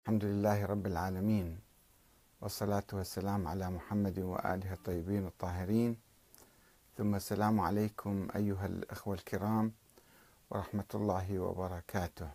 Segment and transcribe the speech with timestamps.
[0.00, 1.60] الحمد لله رب العالمين
[2.40, 5.96] والصلاة والسلام على محمد وآله الطيبين الطاهرين.
[6.96, 9.72] ثم السلام عليكم أيها الأخوة الكرام
[10.50, 12.30] ورحمة الله وبركاته.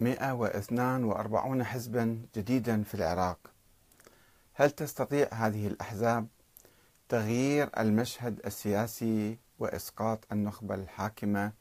[0.00, 3.38] مئة واثنان وأربعون حزبا جديدا في العراق.
[4.54, 6.26] هل تستطيع هذه الأحزاب
[7.08, 11.52] تغيير المشهد السياسي وإسقاط النخبة الحاكمة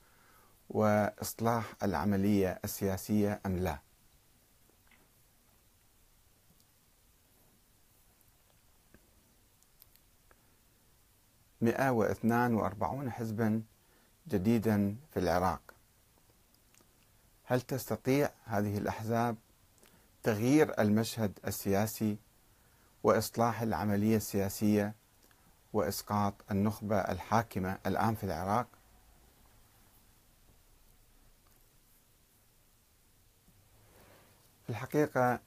[0.70, 3.80] وإصلاح العملية السياسية أم لا؟
[11.62, 13.64] مئة واثنان وأربعون حزبا
[14.28, 15.62] جديدا في العراق
[17.44, 19.36] هل تستطيع هذه الأحزاب
[20.24, 22.18] تغيير المشهد السياسي
[23.04, 24.96] وإصلاح العملية السياسية
[25.76, 28.68] وإسقاط النخبة الحاكمة الآن في العراق.
[34.64, 35.40] في الحقيقة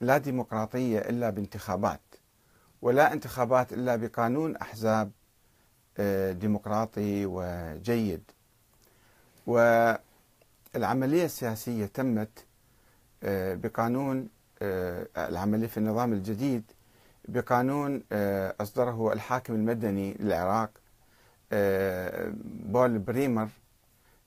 [0.00, 2.00] لا ديمقراطية إلا بانتخابات
[2.82, 5.10] ولا انتخابات إلا بقانون أحزاب
[5.98, 8.30] آه، ديمقراطي وجيد.
[9.46, 12.44] والعملية السياسية تمت
[13.22, 14.28] آه، بقانون
[14.62, 16.72] آه، العملية في النظام الجديد
[17.28, 20.70] بقانون آه، أصدره الحاكم المدني للعراق
[21.52, 23.48] آه، بول بريمر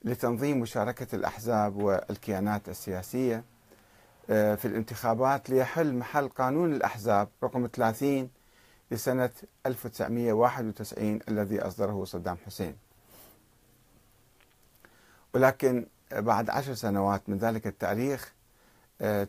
[0.04, 3.44] لتنظيم مشاركة الأحزاب والكيانات السياسية
[4.30, 8.30] آه، في الانتخابات ليحل محل قانون الأحزاب رقم 30
[8.92, 9.30] لسنة
[9.66, 12.76] 1991 الذي أصدره صدام حسين.
[15.34, 18.34] ولكن بعد عشر سنوات من ذلك التاريخ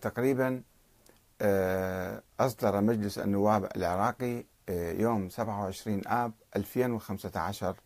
[0.01, 0.63] تقريبا
[2.41, 7.77] أصدر مجلس النواب العراقي آه، يوم 27 آب 2015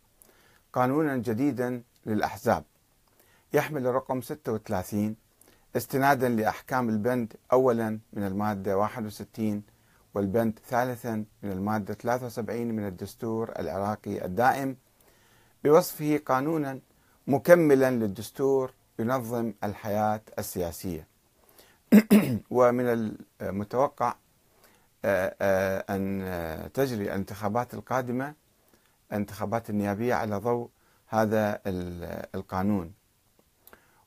[0.73, 2.63] قانونا جديدا للأحزاب.
[3.53, 5.15] يحمل الرقم 36
[5.75, 9.63] استنادا لأحكام البند أولا من المادة 61
[10.13, 14.77] والبند ثالثا من المادة 73 من الدستور العراقي الدائم.
[15.63, 16.79] بوصفه قانونا
[17.27, 21.07] مكملا للدستور ينظم الحياة السياسية.
[22.49, 24.15] ومن المتوقع
[25.05, 28.33] آه، آه، أن تجري الانتخابات القادمة
[29.11, 30.69] الانتخابات النيابية على ضوء
[31.07, 31.61] هذا
[32.35, 32.93] القانون.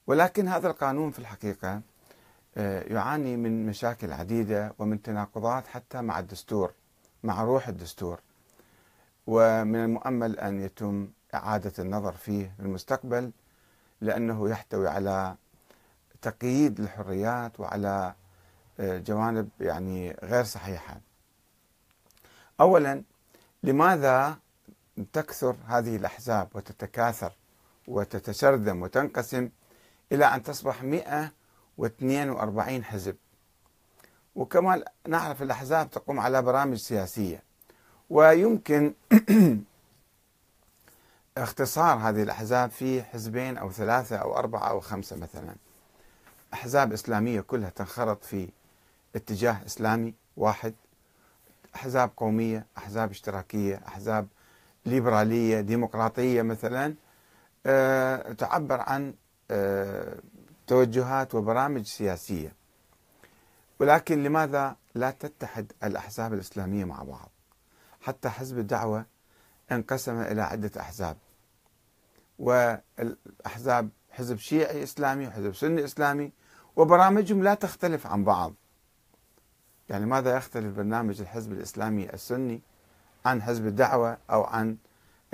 [0.06, 1.80] ولكن هذا القانون في الحقيقة
[2.56, 6.72] آه، يعاني من مشاكل عديدة ومن تناقضات حتى مع الدستور
[7.22, 8.20] مع روح الدستور.
[9.26, 13.32] ومن المؤمل أن يتم إعادة النظر فيه في المستقبل
[14.00, 15.36] لأنه يحتوي على
[16.22, 18.14] تقييد الحريات وعلى
[18.80, 21.00] آه، جوانب يعني غير صحيحة.
[22.60, 23.02] اولا
[23.62, 24.36] لماذا
[25.12, 27.32] تكثر هذه الأحزاب وتتكاثر
[27.88, 29.48] وتتشرذم وتنقسم
[30.12, 33.16] إلى أن تصبح 142 حزب.
[34.34, 37.42] وكما نعرف الأحزاب تقوم على برامج سياسية
[38.10, 38.94] ويمكن
[41.38, 45.54] اختصار هذه الأحزاب في حزبين أو ثلاثة أو أربعة أو خمسة مثلا.
[46.54, 48.48] أحزاب إسلامية كلها تنخرط في
[49.16, 50.74] اتجاه إسلامي واحد.
[51.76, 54.28] أحزاب قومية أحزاب اشتراكية أحزاب
[54.86, 56.94] ليبرالية ديمقراطية مثلا
[57.66, 59.14] أه تعبر عن
[59.50, 60.18] أه
[60.66, 62.52] توجهات وبرامج سياسية.
[63.80, 67.30] ولكن لماذا لا تتحد الأحزاب الإسلامية مع بعض؟
[68.00, 69.06] حتى حزب الدعوة
[69.72, 71.16] انقسم إلى عدة أحزاب.
[72.38, 76.32] والأحزاب حزب شيعي إسلامي وحزب سني إسلامي
[76.78, 78.54] وبرامجهم لا تختلف عن بعض.
[79.88, 82.60] يعني ماذا يختلف برنامج الحزب الإسلامي السني
[83.26, 84.76] عن حزب الدعوة أو عن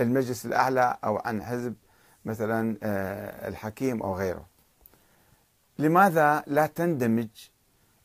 [0.01, 1.75] المجلس الأعلى أو عن حزب
[2.25, 4.47] مثلا آه، الحكيم أو غيره؟
[5.79, 7.29] لماذا لا تندمج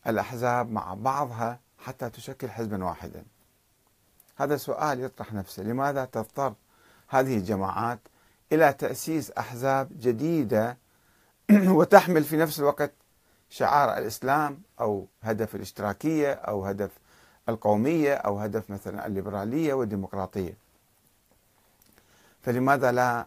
[0.08, 3.24] الأحزاب مع بعضها حتى تشكل حزبا واحدا؟
[4.36, 5.64] هذا سؤال يطرح نفسه.
[5.64, 6.54] لماذا تضطر
[7.08, 8.00] هذه الجماعات
[8.52, 10.78] إلى تأسيس أحزاب جديدة
[11.78, 12.92] وتحمل في نفس الوقت
[13.50, 16.92] شعار الإسلام أو هدف الاشتراكية أو هدف
[17.50, 20.54] القومية أو هدف مثلا الليبرالية والديمقراطية.
[22.42, 23.26] فلماذا لا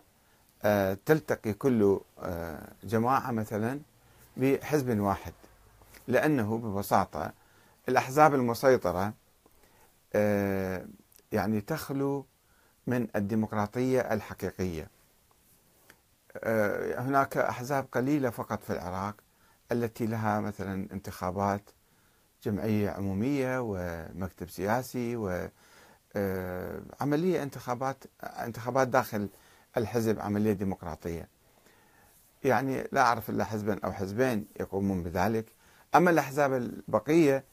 [0.65, 3.81] آه، تلتقي كل آه، جماعة مثلا
[4.37, 5.33] بحزب واحد؟
[6.09, 7.33] لأنه ببساطة
[7.89, 9.13] الأحزاب المسيطرة
[10.15, 10.87] آه،
[11.33, 12.27] يعني تخلو
[12.87, 14.89] من الديمقراطية الحقيقية.
[16.99, 19.15] هناك أحزاب قليلة فقط في العراق
[19.73, 21.71] التي لها مثلا انتخابات
[22.45, 25.17] جمعية عمومية ومكتب سياسي
[26.17, 29.29] آه، عملية انتخابات انتخابات داخل
[29.77, 31.29] الحزب عملية ديمقراطية.
[32.45, 35.47] يعني لا أعرف إلا حزبا أو حزبين يقومون بذلك.
[35.95, 37.45] أما الأحزاب البقية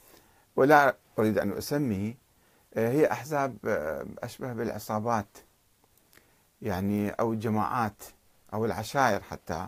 [0.55, 2.17] ولا أريد أن أسمي
[2.73, 5.37] آه، هي أحزاب آه، أشبه بالعصابات
[6.61, 8.03] يعني أو الجماعات
[8.53, 9.67] أو العشائر حتى.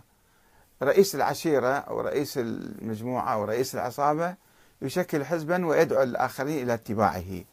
[0.83, 4.35] رئيس العشيرة أو رئيس المجموعة أو رئيس العصابة
[4.81, 7.43] يشكل حزبا ويدعو الآخرين إلى اتباعه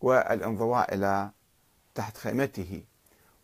[0.00, 1.30] والانضواء إلى
[1.94, 2.82] تحت خيمته.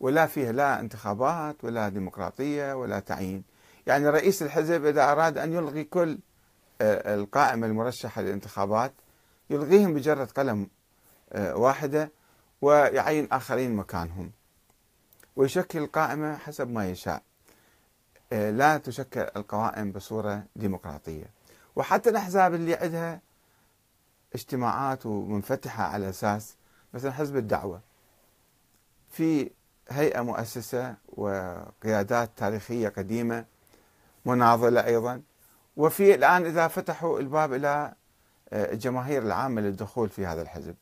[0.00, 3.44] ولا فيه لا انتخابات ولا ديمقراطية ولا تعيين.
[3.86, 6.18] يعني رئيس الحزب إذا أراد أن يلغي كل
[6.80, 8.92] آه، القائمة المرشحة للانتخابات
[9.50, 10.68] يلغيهم بجرة قلم
[11.32, 12.10] آه، واحدة
[12.62, 14.30] ويعين آخرين مكانهم.
[15.36, 17.22] ويشكل القائمة حسب ما يشاء.
[18.32, 21.30] لا تشكل القوائم بصورة ديمقراطية.
[21.76, 23.20] وحتى الأحزاب اللي عندها
[24.34, 26.56] اجتماعات ومنفتحة على أساس
[26.94, 27.80] مثلا حزب الدعوة
[29.10, 29.50] في
[29.88, 33.44] هيئة مؤسسة وقيادات تاريخية قديمة
[34.26, 35.22] مناضلة أيضا.
[35.76, 37.94] وفي الآن إذا فتحوا الباب إلى
[38.52, 40.74] آه، الجماهير العامة للدخول في هذا الحزب.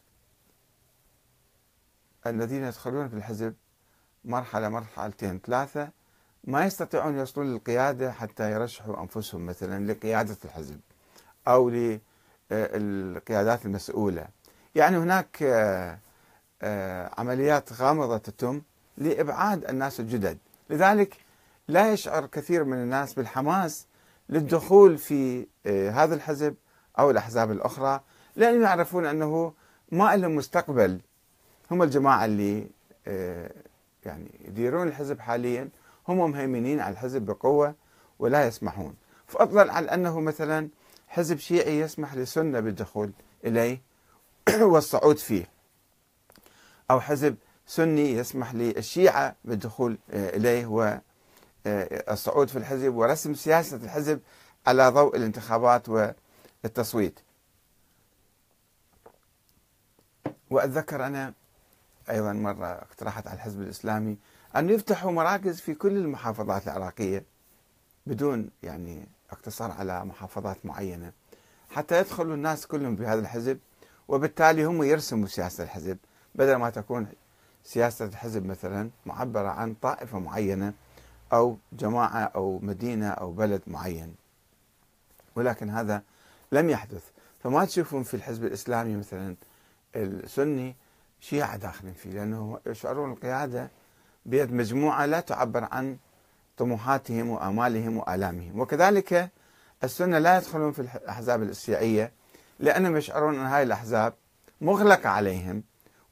[2.26, 3.54] الذين يدخلون في الحزب
[4.24, 5.90] مرحلة مرحلتين ثلاثة
[6.44, 10.80] ما يستطيعون يوصلون للقيادة حتى يرشحوا أنفسهم مثلا لقيادة الحزب
[11.48, 11.70] أو
[12.50, 14.28] للقيادات المسؤولة.
[14.74, 15.98] يعني هناك آه،
[16.62, 18.62] آه، عمليات غامضة تتم
[18.96, 20.38] لإبعاد الناس الجدد.
[20.70, 21.16] لذلك
[21.68, 23.86] لا يشعر كثير من الناس بالحماس
[24.28, 26.54] للدخول في آه، هذا الحزب
[26.98, 28.00] أو الأحزاب الأخرى
[28.36, 29.52] لأنهم يعرفون أنه
[29.92, 31.00] ما لهم مستقبل.
[31.70, 32.66] هم الجماعة اللي
[34.04, 35.68] يعني يديرون الحزب حاليا.
[36.08, 37.74] هم مهيمنين على الحزب بقوة
[38.18, 38.94] ولا يسمحون.
[39.26, 40.68] فضلا عن أنه مثلا
[41.08, 43.12] حزب شيعي يسمح للسنة بالدخول
[43.44, 43.82] إليه
[44.60, 45.48] والصعود فيه.
[46.90, 54.20] أو حزب سني يسمح للشيعة بالدخول آه، إليه والصعود في الحزب ورسم سياسة الحزب
[54.66, 55.88] على ضوء الانتخابات
[56.64, 57.20] والتصويت.
[60.50, 61.32] وأتذكر أنا
[62.10, 64.18] أيضا مرة اقترحت على الحزب الإسلامي
[64.56, 67.24] أن يفتحوا مراكز في كل المحافظات العراقية
[68.06, 71.12] بدون يعني اقتصار على محافظات معينة
[71.70, 73.58] حتى يدخلوا الناس كلهم في هذا الحزب
[74.08, 75.98] وبالتالي هم يرسموا سياسة الحزب
[76.34, 77.06] بدل ما تكون
[77.64, 80.72] سياسة الحزب مثلا معبرة عن طائفة معينة
[81.32, 84.14] أو جماعة أو مدينة أو بلد معين.
[85.36, 86.02] ولكن هذا
[86.52, 87.04] لم يحدث.
[87.42, 89.36] فما تشوفون في الحزب الإسلامي مثلا
[89.96, 90.76] السني
[91.20, 93.70] شيعة داخلين فيه لأنه يشعرون القيادة
[94.26, 95.96] بيد مجموعة لا تعبر عن
[96.56, 98.60] طموحاتهم وآمالهم وآلامهم.
[98.60, 99.30] وكذلك
[99.84, 102.12] السنة لا يدخلون في الأحزاب الشيعية
[102.60, 104.14] لأنهم يشعرون أن هذه الأحزاب
[104.60, 105.62] مغلقة عليهم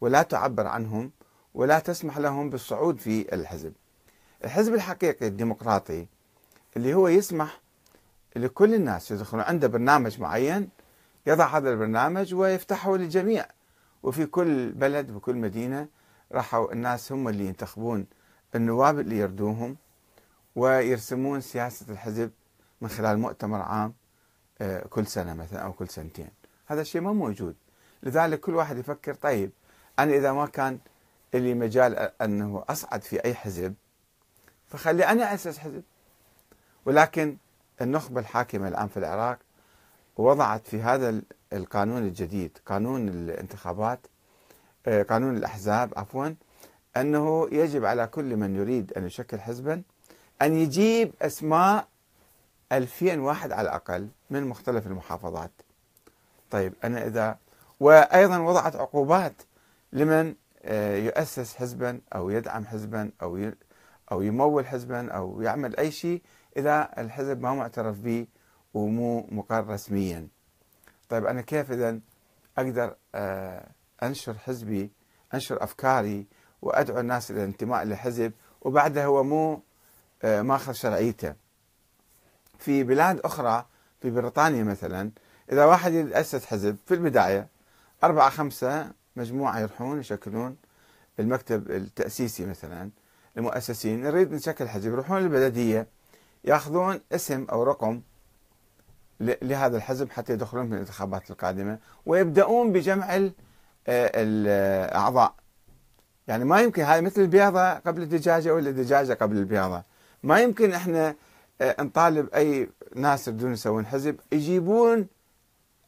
[0.00, 1.10] ولا تعبر عنهم
[1.54, 3.72] ولا تسمح لهم بالصعود في الحزب.
[4.44, 6.06] الحزب الحقيقي الديمقراطي
[6.76, 7.60] اللي هو يسمح
[8.36, 10.68] لكل الناس يدخلون عنده برنامج معين
[11.26, 13.46] يضع هذا البرنامج ويفتحه للجميع
[14.02, 15.88] وفي كل بلد وكل مدينة
[16.32, 18.06] راحوا الناس هم اللي ينتخبون
[18.54, 19.76] النواب اللي يردوهم
[20.56, 22.30] ويرسمون سياسة الحزب
[22.80, 23.94] من خلال مؤتمر عام
[24.60, 26.30] آه، كل سنة مثلا أو كل سنتين.
[26.66, 27.56] هذا الشيء ما موجود.
[28.02, 29.50] لذلك كل واحد يفكر طيب
[29.98, 30.78] أنا إذا ما كان
[31.34, 33.74] لي مجال أنه أصعد في أي حزب
[34.66, 35.82] فخلي أنا أسس حزب.
[36.84, 37.36] ولكن
[37.80, 39.38] النخبة الحاكمة الآن في العراق
[40.16, 41.22] وضعت في هذا
[41.52, 44.06] القانون الجديد قانون الانتخابات
[44.88, 46.34] قانون الأحزاب عفوا
[46.96, 49.82] أنه يجب على كل من يريد أن يشكل حزبا
[50.42, 51.88] أن يجيب أسماء
[52.72, 55.50] 2000 واحد على الأقل من مختلف المحافظات.
[56.50, 57.38] طيب أنا إذا
[57.80, 59.42] وأيضا وضعت عقوبات
[59.92, 63.50] لمن آه، يؤسس حزبا أو يدعم حزبا أو
[64.12, 66.22] أو يمول حزبا أو يعمل أي شيء
[66.56, 68.26] إذا الحزب ما معترف به
[68.74, 70.28] ومو مقر رسميا.
[71.08, 72.00] طيب أنا كيف إذا
[72.58, 73.68] أقدر آه،
[74.02, 74.90] أنشر حزبي
[75.34, 76.26] أنشر أفكاري
[76.62, 78.32] وأدعو الناس إلى الانتماء لحزب.
[78.62, 79.62] وبعدها هو مو
[80.22, 81.34] آه، مأخذ شرعيته.
[82.58, 83.66] في بلاد أخرى
[84.00, 85.10] في بريطانيا مثلا
[85.52, 87.48] إذا واحد يأسس حزب في البداية
[88.04, 90.56] أربعة خمسة مجموعة يروحون يشكلون
[91.20, 92.90] المكتب التأسيسي مثلا
[93.36, 94.92] المؤسسين نريد نشكل حزب.
[94.92, 95.86] يروحون للبلدية
[96.44, 98.00] يأخذون اسم أو رقم
[99.20, 101.78] لهذا الحزب حتى يدخلون في الانتخابات القادمة.
[102.06, 103.16] ويبدأون بجمع
[103.88, 105.34] الأعضاء.
[106.28, 109.82] يعني ما يمكن هاي مثل البيضة قبل الدجاجة ولا الدجاجة قبل البيضة
[110.22, 111.14] ما يمكن إحنا
[111.60, 115.06] آه، نطالب أي ناس يريدون يسوون حزب يجيبون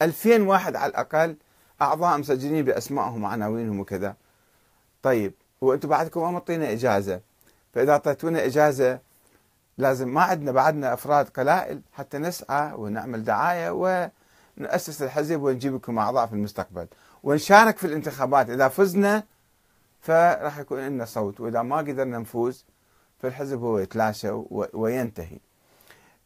[0.02, 1.36] 2000 واحد على الأقل
[1.82, 4.16] أعضاء مسجلين بأسمائهم وعناوينهم وكذا.
[5.02, 7.20] طيب وأنتم بعدكم ما مطينا إجازة؟
[7.74, 8.98] فإذا أعطيتونا إجازة
[9.78, 16.26] لازم ما عندنا بعدنا أفراد قلائل حتى نسعى ونعمل دعاية ونأسس الحزب ونجيب لكم أعضاء
[16.26, 16.86] في المستقبل.
[17.22, 18.50] ونشارك في الانتخابات.
[18.50, 19.24] إذا فزنا
[20.00, 22.64] فراح يكون لنا صوت وإذا ما قدرنا نفوز
[23.18, 24.30] فالحزب هو يتلاشى
[24.72, 25.38] وينتهي.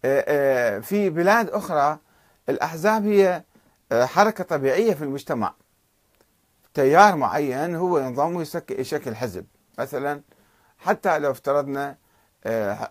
[0.04, 1.98] آه، آه، في بلاد أخرى
[2.48, 3.42] الأحزاب هي
[3.92, 5.54] آه، حركة طبيعية في المجتمع.
[6.74, 9.46] تيار معين هو ينضم يشكل حزب.
[9.78, 10.22] مثلا
[10.78, 11.96] حتى لو افترضنا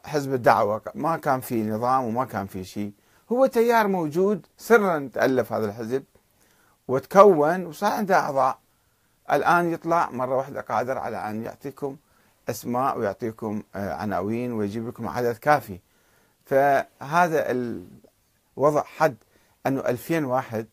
[0.05, 2.91] حزب الدعوة ما كان في نظام وما كان في شيء
[3.31, 6.03] هو تيار موجود سرا تألف هذا الحزب.
[6.91, 8.59] وتكون وصار عنده أعضاء.
[9.31, 11.97] الآن يطلع مرة واحدة قادر على أن يعطيكم
[12.49, 15.79] أسماء ويعطيكم عناوين ويجيب لكم عدد كافي.
[16.45, 17.51] فهذا
[18.57, 19.15] الوضع حد
[19.67, 20.67] أنه 2000 واحد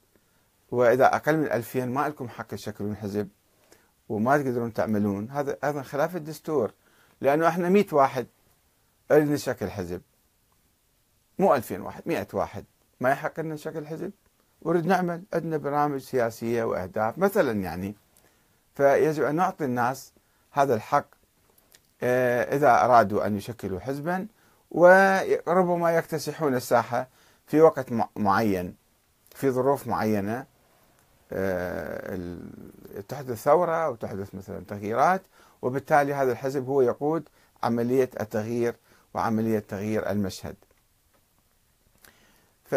[0.70, 3.28] وإذا أقل من 2000 ما لكم حق تشكلون حزب
[4.08, 5.30] وما تقدرون تعملون.
[5.30, 6.72] هذا أيضا خلاف الدستور
[7.20, 8.26] لأنه إحنا 100 واحد
[9.10, 10.02] نريد نشكل حزب.
[11.38, 12.64] مو 2000 واحد 100 واحد.
[13.00, 14.12] ما يحق لنا نشكل حزب؟
[14.62, 17.18] ونريد نعمل عندنا برامج سياسية وأهداف.
[17.18, 17.94] مثلا يعني
[18.74, 20.12] فيجب أن نعطي الناس
[20.52, 21.06] هذا الحق
[22.02, 24.26] آه، إذا أرادوا أن يشكلوا حزبا
[24.70, 27.08] وربما يكتسحون الساحة
[27.46, 27.86] في وقت
[28.16, 28.76] معين
[29.34, 30.46] في ظروف معينة
[31.32, 32.38] آه،
[33.08, 35.22] تحدث ثورة أو تحدث مثلا تغييرات
[35.62, 37.28] وبالتالي هذا الحزب هو يقود
[37.62, 38.76] عملية التغيير
[39.14, 40.56] وعملية تغيير المشهد.
[42.64, 42.74] ف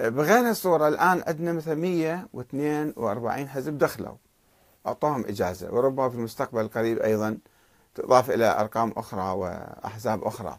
[0.00, 4.14] بغير الصورة الآن عندنا مثلا 142 حزب دخلوا
[4.86, 5.74] أعطوهم إجازة.
[5.74, 7.38] وربما في المستقبل القريب أيضا
[7.94, 10.58] تضاف إلى أرقام أخرى وأحزاب أخرى.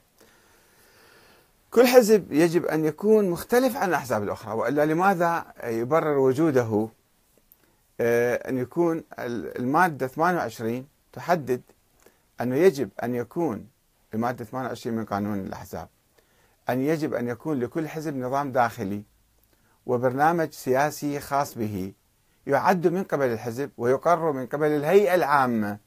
[1.71, 6.87] كل حزب يجب أن يكون مختلف عن الأحزاب الأخرى وإلا لماذا يبرر وجوده؟
[7.99, 11.61] آه، أن يكون المادة 28 تحدد
[12.41, 13.67] أنه يجب أن يكون
[14.13, 15.87] المادة 28 من قانون الأحزاب
[16.69, 19.03] أن يجب أن يكون لكل حزب نظام داخلي.
[19.87, 21.93] وبرنامج سياسي خاص به.
[22.47, 25.77] يعد من قبل الحزب ويقرر من قبل الهيئة العامة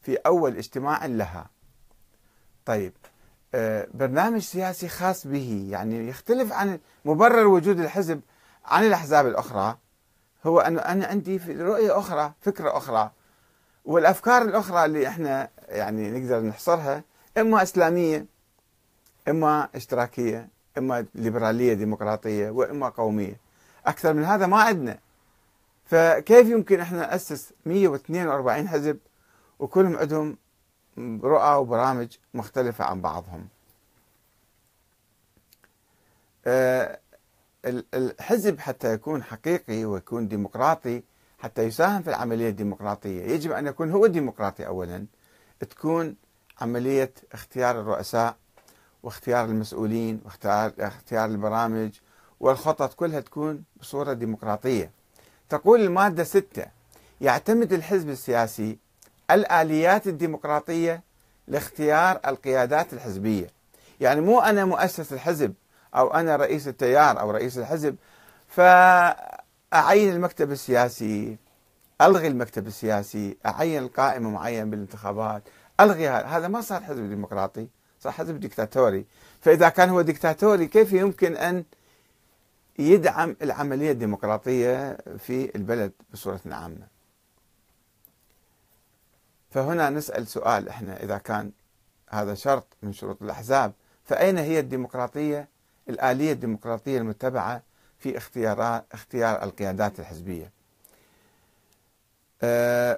[0.00, 1.50] في أول اجتماع لها.
[2.64, 2.92] طيب
[3.54, 8.20] آه، برنامج سياسي خاص به يعني يختلف عن مبرر وجود الحزب
[8.64, 9.78] عن الأحزاب الأخرى.
[10.46, 13.10] هو أنه أنا عندي رؤية أخرى فكرة أخرى.
[13.84, 17.02] والأفكار الأخرى اللي إحنا يعني نقدر نحصرها
[17.38, 18.26] إما إسلامية
[19.28, 20.57] إما إشتراكية.
[20.78, 23.40] إما ليبرالية ديمقراطية وإما قومية.
[23.86, 24.98] أكثر من هذا ما عندنا.
[25.84, 28.98] فكيف يمكن إحنا نأسس 142 حزب
[29.58, 30.36] وكلهم عندهم
[31.22, 33.48] رؤى وبرامج مختلفة عن بعضهم؟
[36.46, 36.98] آه،
[37.94, 41.02] الحزب حتى يكون حقيقي ويكون ديمقراطي
[41.38, 43.22] حتى يساهم في العملية الديمقراطية.
[43.22, 45.06] يجب أن يكون هو ديمقراطي أولا.
[45.60, 46.16] تكون
[46.60, 48.36] عملية اختيار الرؤساء
[49.02, 51.90] واختيار المسؤولين واختيار اختيار البرامج
[52.40, 54.90] والخطط كلها تكون بصورة ديمقراطية.
[55.48, 56.66] تقول المادة ستة
[57.20, 58.78] يعتمد الحزب السياسي
[59.30, 61.02] الآليات الديمقراطية
[61.48, 63.50] لاختيار القيادات الحزبية.
[64.00, 65.54] يعني مو أنا مؤسس الحزب
[65.94, 67.96] أو أنا رئيس التيار أو رئيس الحزب
[68.48, 71.36] فأعين المكتب السياسي
[72.00, 75.42] ألغي المكتب السياسي أعين قائمة معين بالانتخابات
[75.80, 77.68] ألغي هذا ما صار حزب ديمقراطي.
[78.00, 79.04] صار حزب ديكتاتوري
[79.40, 81.64] فإذا كان هو ديكتاتوري كيف يمكن أن
[82.78, 86.86] يدعم العملية الديمقراطية في البلد بصورة عامة؟
[89.50, 91.52] فهنا نسأل سؤال إحنا إذا كان
[92.08, 93.72] هذا شرط من شروط الأحزاب
[94.04, 95.48] فأين هي الديمقراطية
[95.88, 97.62] الآلية الديمقراطية المتبعة
[97.98, 100.57] في اختيار اختيار القيادات الحزبية؟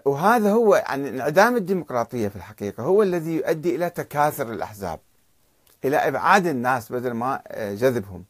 [0.05, 5.01] وهذا هو يعني انعدام الديمقراطية في الحقيقة هو الذي يؤدي إلى تكاثر الأحزاب
[5.85, 8.25] إلى إبعاد الناس بدل ما آه، جذبهم.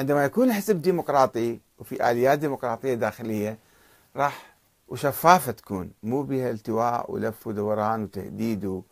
[0.00, 3.58] عندما يكون الحزب ديمقراطي وفي آليات ديمقراطية داخلية
[4.16, 4.54] راح
[4.88, 8.82] وشفافة تكون مو بها التواء ولف ودوران وتهديد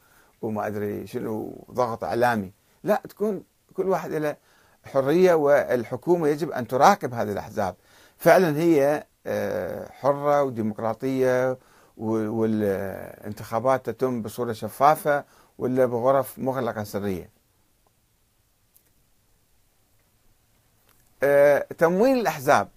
[0.43, 2.53] وما أدري شنو ضغط إعلامي.
[2.85, 3.43] لا تكون
[3.75, 4.37] كل واحد له
[4.85, 7.75] حرية والحكومة يجب أن تراقب هذه الأحزاب.
[8.19, 11.59] فعلا هي آه، حرة وديمقراطية
[11.97, 15.25] والانتخابات تتم بصورة شفافة
[15.59, 17.31] ولا بغرف مغلقة سرية.
[21.23, 22.69] آه، تمويل الأحزاب.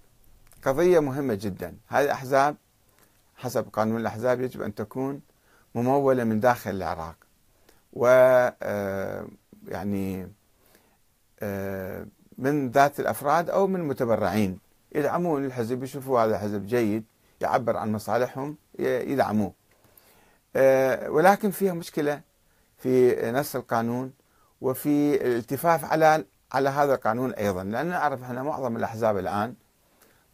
[0.64, 2.56] قضية مهمة جدا، هذه الأحزاب
[3.36, 5.20] حسب قانون الأحزاب يجب أن تكون
[5.74, 7.16] ممولة من داخل العراق.
[7.92, 8.06] و
[8.62, 9.26] آه،
[9.68, 10.28] يعني
[12.38, 14.65] من ذات الأفراد أو من متبرعين.
[14.94, 17.04] يدعمون الحزب يشوفوا هذا حزب جيد
[17.40, 19.52] يعبر عن مصالحهم يدعموه.
[20.56, 22.20] آه، ولكن فيها مشكلة
[22.78, 24.12] في نص القانون
[24.60, 27.64] وفي الالتفاف على على هذا القانون أيضا.
[27.64, 29.54] لأن نعرف إحنا معظم الأحزاب الآن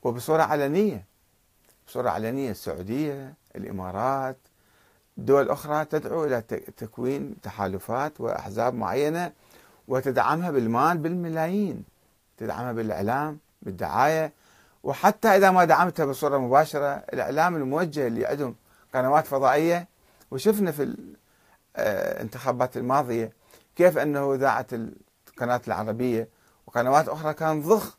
[0.02, 1.04] وبصورة علنية
[1.86, 4.36] بصورة علنية السعودية الإمارات
[5.16, 6.40] دول أخرى تدعو إلى
[6.76, 9.32] تكوين تحالفات وأحزاب معينة
[9.88, 11.84] وتدعمها بالمال بالملايين
[12.38, 14.32] تدعمها بالإعلام بالدعاية.
[14.82, 18.54] وحتى إذا ما دعمتها بصورة مباشرة الإعلام الموجه اللي عندهم
[18.94, 19.88] قنوات فضائية.
[20.30, 20.94] وشفنا في
[21.76, 23.32] الانتخابات الماضية
[23.76, 26.28] كيف أنه إذاعة القناة العربية
[26.66, 27.98] وقنوات أخرى كان ضخ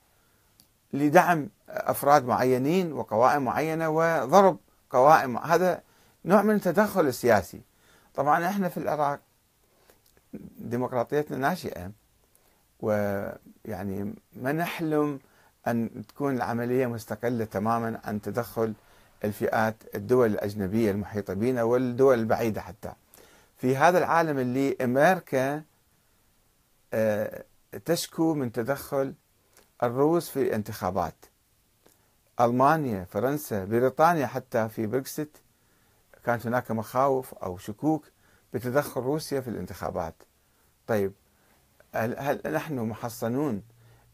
[0.93, 4.57] لدعم أفراد معينين وقوائم معينة وضرب
[4.89, 5.81] قوائم هذا
[6.25, 7.61] نوع من التدخل السياسي.
[8.13, 9.19] طبعا إحنا في العراق
[10.57, 11.91] ديمقراطيتنا ناشئة
[12.79, 15.19] ويعني ما نحلم
[15.67, 18.73] أن تكون العملية مستقلة تماما عن تدخل
[19.23, 22.93] الفئات الدول الأجنبية المحيطة بنا والدول البعيدة حتى.
[23.57, 25.63] في هذا العالم اللي أمريكا
[26.93, 27.43] آه،
[27.85, 29.13] تشكو من تدخل
[29.83, 31.15] الروس في الانتخابات.
[32.41, 35.37] ألمانيا فرنسا بريطانيا حتى في بريكسيت
[36.25, 38.05] كانت هناك مخاوف أو شكوك
[38.53, 40.15] بتدخل روسيا في الانتخابات.
[40.87, 41.13] طيب
[41.95, 43.63] هل, هل نحن محصنون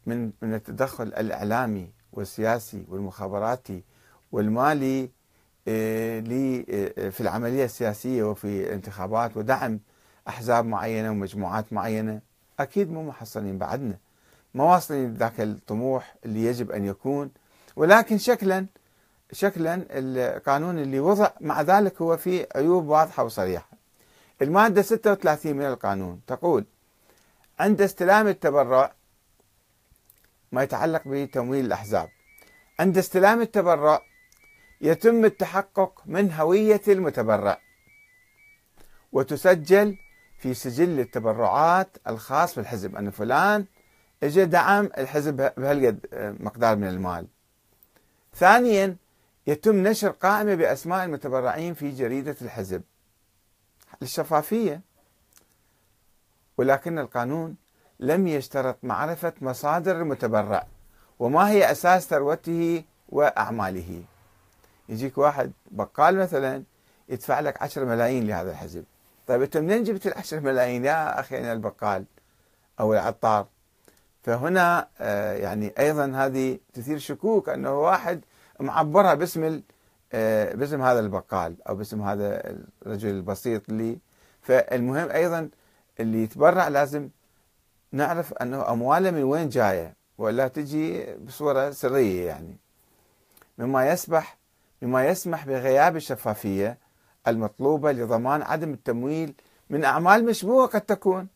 [0.06, 3.82] من من التدخل الإعلامي والسياسي والمخابراتي
[4.32, 5.10] والمالي
[5.68, 6.24] آه،
[6.98, 9.80] آه، في العملية السياسية وفي الانتخابات ودعم
[10.28, 12.20] أحزاب معينة ومجموعات معينة.
[12.60, 13.98] أكيد مو محصنين بعدنا.
[14.54, 17.30] ما واصلين ذاك الطموح اللي يجب أن يكون.
[17.76, 18.66] ولكن شكلا
[19.32, 23.68] شكلا القانون اللي وضع مع ذلك هو فيه عيوب واضحة وصريحة.
[24.42, 26.64] المادة 36 من القانون تقول
[27.58, 28.92] عند استلام التبرع
[30.52, 32.08] ما يتعلق بتمويل الأحزاب.
[32.80, 34.02] عند استلام التبرع
[34.80, 37.60] يتم التحقق من هوية المتبرع
[39.12, 39.96] وتسجل
[40.38, 43.66] في سجل التبرعات الخاص بالحزب أن فلان
[44.22, 47.26] اجى دعم الحزب بهالقد آه، مقدار من المال.
[48.34, 48.96] ثانيا
[49.46, 52.82] يتم نشر قائمة بأسماء المتبرعين في جريدة الحزب
[54.02, 54.80] للشفافية.
[56.58, 57.56] ولكن القانون
[58.00, 60.66] لم يشترط معرفة مصادر المتبرع
[61.18, 64.02] وما هي أساس ثروته وأعماله.
[64.88, 66.62] يجيك واحد بقال مثلا
[67.08, 68.84] يدفع لك 10 ملايين لهذا الحزب.
[69.26, 72.04] طيب أنت منين جبت ال 10 ملايين يا أخي أنا البقال
[72.80, 73.46] أو العطار؟
[74.22, 78.20] فهنا آه، يعني أيضا هذه تثير شكوك أنه واحد
[78.60, 79.62] معبرها باسم
[80.12, 83.98] آه، باسم هذا البقال أو باسم هذا الرجل البسيط اللي
[84.42, 85.48] فالمهم أيضا
[86.00, 87.08] اللي يتبرع لازم
[87.92, 92.56] نعرف أنه أموالة من وين جاية ولا تجي بصورة سرية يعني.
[93.58, 94.38] مما يسمح
[94.82, 96.78] مما يسمح بغياب الشفافية
[97.28, 99.34] المطلوبة لضمان عدم التمويل
[99.70, 101.28] من أعمال مشبوهة قد تكون.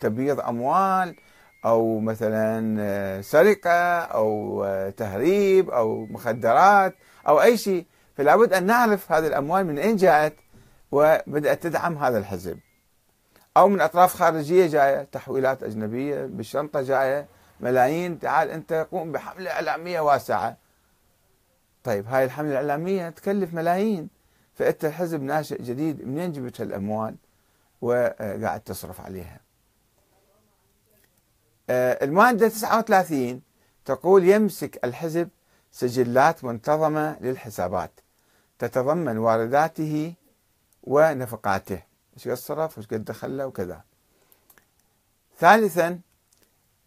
[0.00, 1.16] تبييض أموال
[1.64, 6.94] أو مثلا آه، سرقة أو آه، تهريب أو مخدرات
[7.28, 7.86] أو أي شيء.
[8.16, 10.34] فلا بد أن نعرف هذه الأموال من اين جاءت
[10.92, 12.58] وبدأت تدعم هذا الحزب.
[13.58, 17.26] أو من أطراف خارجية جاية تحويلات أجنبية بالشنطة جاية
[17.60, 18.18] ملايين.
[18.18, 20.56] تعال أنت قوم بحملة إعلامية واسعة.
[21.84, 24.08] طيب هاي الحملة الإعلامية تكلف ملايين.
[24.54, 27.16] فأنت الحزب ناشئ جديد منين جبت هالأموال؟
[27.80, 29.40] وقاعد تصرف عليها.
[31.70, 33.42] آه، المادة 39
[33.84, 35.28] تقول يمسك الحزب
[35.72, 37.90] سجلات منتظمة للحسابات
[38.58, 40.14] تتضمن وارداته
[40.82, 41.82] ونفقاته.
[42.18, 43.82] إيش قد صرف وايش قد دخل وكذا.
[45.38, 46.00] ثالثا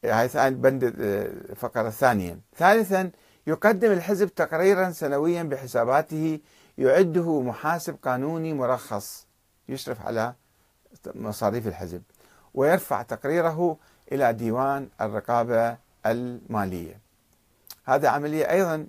[0.05, 3.11] هاي بند الفقرة الثانية ثالثا
[3.47, 6.39] يقدم الحزب تقريرا سنويا بحساباته
[6.77, 9.27] يعده محاسب قانوني مرخص.
[9.69, 10.33] يشرف على
[11.15, 12.01] مصاريف الحزب.
[12.53, 13.77] ويرفع تقريره
[14.11, 16.99] إلى ديوان الرقابة المالية.
[17.85, 18.87] هذا عملية أيضا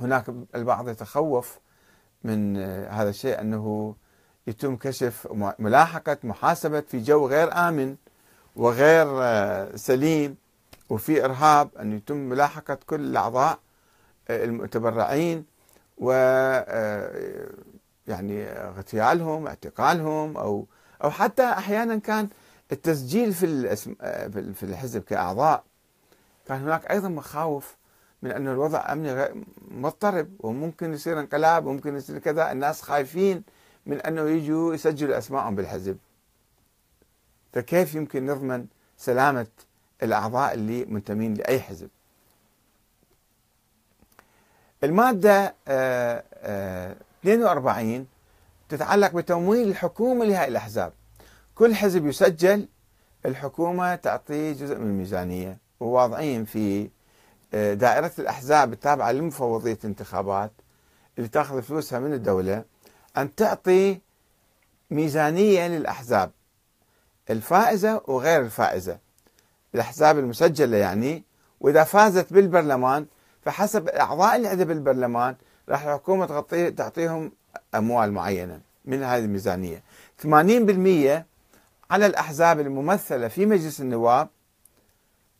[0.00, 1.58] هناك البعض يتخوف
[2.24, 3.94] من هذا الشيء أنه
[4.46, 5.28] يتم كشف
[5.58, 7.96] ملاحقة محاسبة في جو غير آمن
[8.56, 9.06] وغير
[9.76, 10.36] سليم
[10.90, 13.58] وفي إرهاب أن يتم ملاحقة كل الأعضاء
[14.30, 15.44] المتبرعين
[15.98, 16.12] و
[18.06, 20.66] يعني اغتيالهم اعتقالهم أو
[21.04, 22.28] أو حتى أحيانا كان
[22.72, 23.76] التسجيل في
[24.54, 25.64] في الحزب كأعضاء.
[26.48, 27.76] كان هناك أيضا مخاوف
[28.22, 32.52] من أن الوضع أمني مضطرب وممكن يصير انقلاب وممكن يصير كذا.
[32.52, 33.42] الناس خايفين
[33.86, 35.96] من أنه يجوا يسجلوا اسمائهم بالحزب.
[37.52, 38.66] فكيف يمكن نضمن
[38.98, 39.46] سلامة
[40.02, 41.88] الأعضاء اللي منتمين لأي حزب؟
[44.84, 48.04] المادة 42 آه،
[48.68, 50.92] تتعلق بتمويل الحكومة لهذه الأحزاب.
[51.54, 52.68] كل حزب يسجل
[53.26, 55.58] الحكومة تعطيه جزء من الميزانية.
[55.80, 56.88] وواضعين في
[57.54, 60.52] آه، دائرة الأحزاب التابعة لمفوضية الانتخابات
[61.18, 62.64] اللي تاخذ فلوسها من الدولة.
[63.16, 63.98] أن تعطي
[64.90, 66.30] ميزانية للأحزاب
[67.30, 68.98] الفائزة وغير الفائزة.
[69.74, 71.22] الأحزاب المسجلة يعني
[71.60, 73.06] وإذا فازت بالبرلمان
[73.42, 75.36] فحسب الأعضاء اللي عندها بالبرلمان
[75.68, 77.32] راح الحكومة تغطي تعطيهم
[77.74, 79.82] أموال معينة من هذه الميزانية.
[80.22, 80.26] 80%
[81.90, 84.28] على الأحزاب الممثلة في مجلس النواب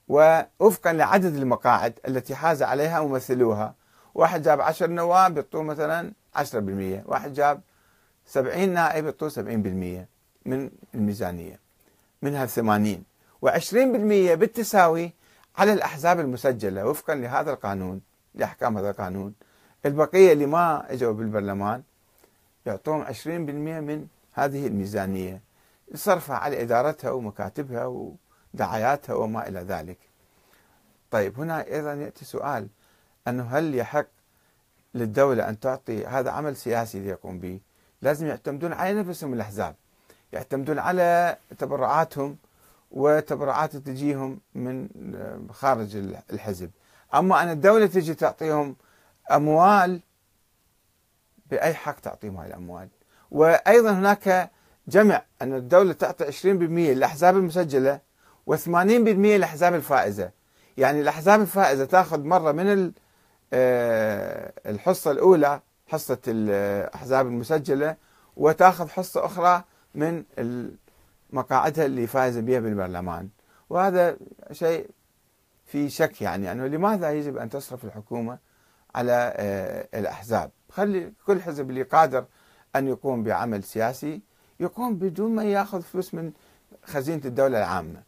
[0.09, 3.75] ووفقا لعدد المقاعد التي حاز عليها ممثلوها.
[4.15, 7.03] واحد جاب عشر نواب يعطوه مثلا عشرة بالمية.
[7.07, 7.61] واحد جاب
[8.27, 10.09] سبعين نائب يعطوه سبعين بالمية
[10.47, 11.61] من الميزانية
[12.23, 13.05] منها ثمانين.
[13.43, 15.13] وعشرين بالمية بالتساوي
[15.57, 18.01] على الأحزاب المسجلة وفقا لهذا القانون
[18.35, 19.35] لأحكام هذا القانون.
[19.87, 21.83] البقية اللي ما إجوا بالبرلمان
[22.67, 25.41] يعطوهم عشرين بالمية من هذه الميزانية
[25.95, 28.15] صرفها على إدارتها ومكاتبها
[28.55, 29.99] ودعاياتها وما إلى ذلك.
[31.11, 32.69] طيب هنا أيضا يأتي سؤال
[33.29, 34.07] أنه هل يحق
[34.95, 37.61] للدولة أن تعطي هذا عمل سياسي ليقوم به.
[38.03, 39.75] لازم يعتمدون على نفسهم الأحزاب
[40.33, 42.37] يعتمدون على تبرعاتهم
[42.91, 44.89] وتبرعات تجيهم من
[45.53, 45.97] خارج
[46.33, 46.71] الحزب.
[47.15, 48.77] أما أن الدولة تجي تعطيهم
[49.33, 50.01] أموال
[51.51, 52.89] بأي حق تعطيهم هاي الأموال؟
[53.31, 54.51] وأيضا هناك
[54.89, 58.01] جمع أن الدولة تعطي 20% للأحزاب المسجلة
[58.51, 60.31] و80% للأحزاب الفائزة.
[60.77, 62.91] يعني الأحزاب الفائزة تأخذ مرة من آه،
[63.53, 67.97] الحصة الأولى حصة الأحزاب المسجلة
[68.37, 70.25] وتأخذ حصة أخرى من
[71.33, 73.29] مقاعدها اللي فايزة بها بالبرلمان.
[73.71, 74.17] وهذا
[74.53, 74.91] شيء
[75.67, 78.39] في شك يعني أنه لماذا يجب أن تصرف الحكومة
[78.95, 82.25] على آه، الأحزاب؟ خلي كل حزب اللي قادر
[82.77, 84.21] أن يقوم بعمل سياسي
[84.61, 86.33] يقوم بدون ما يأخذ فلوس من
[86.85, 88.03] خزينة الدولة العامة.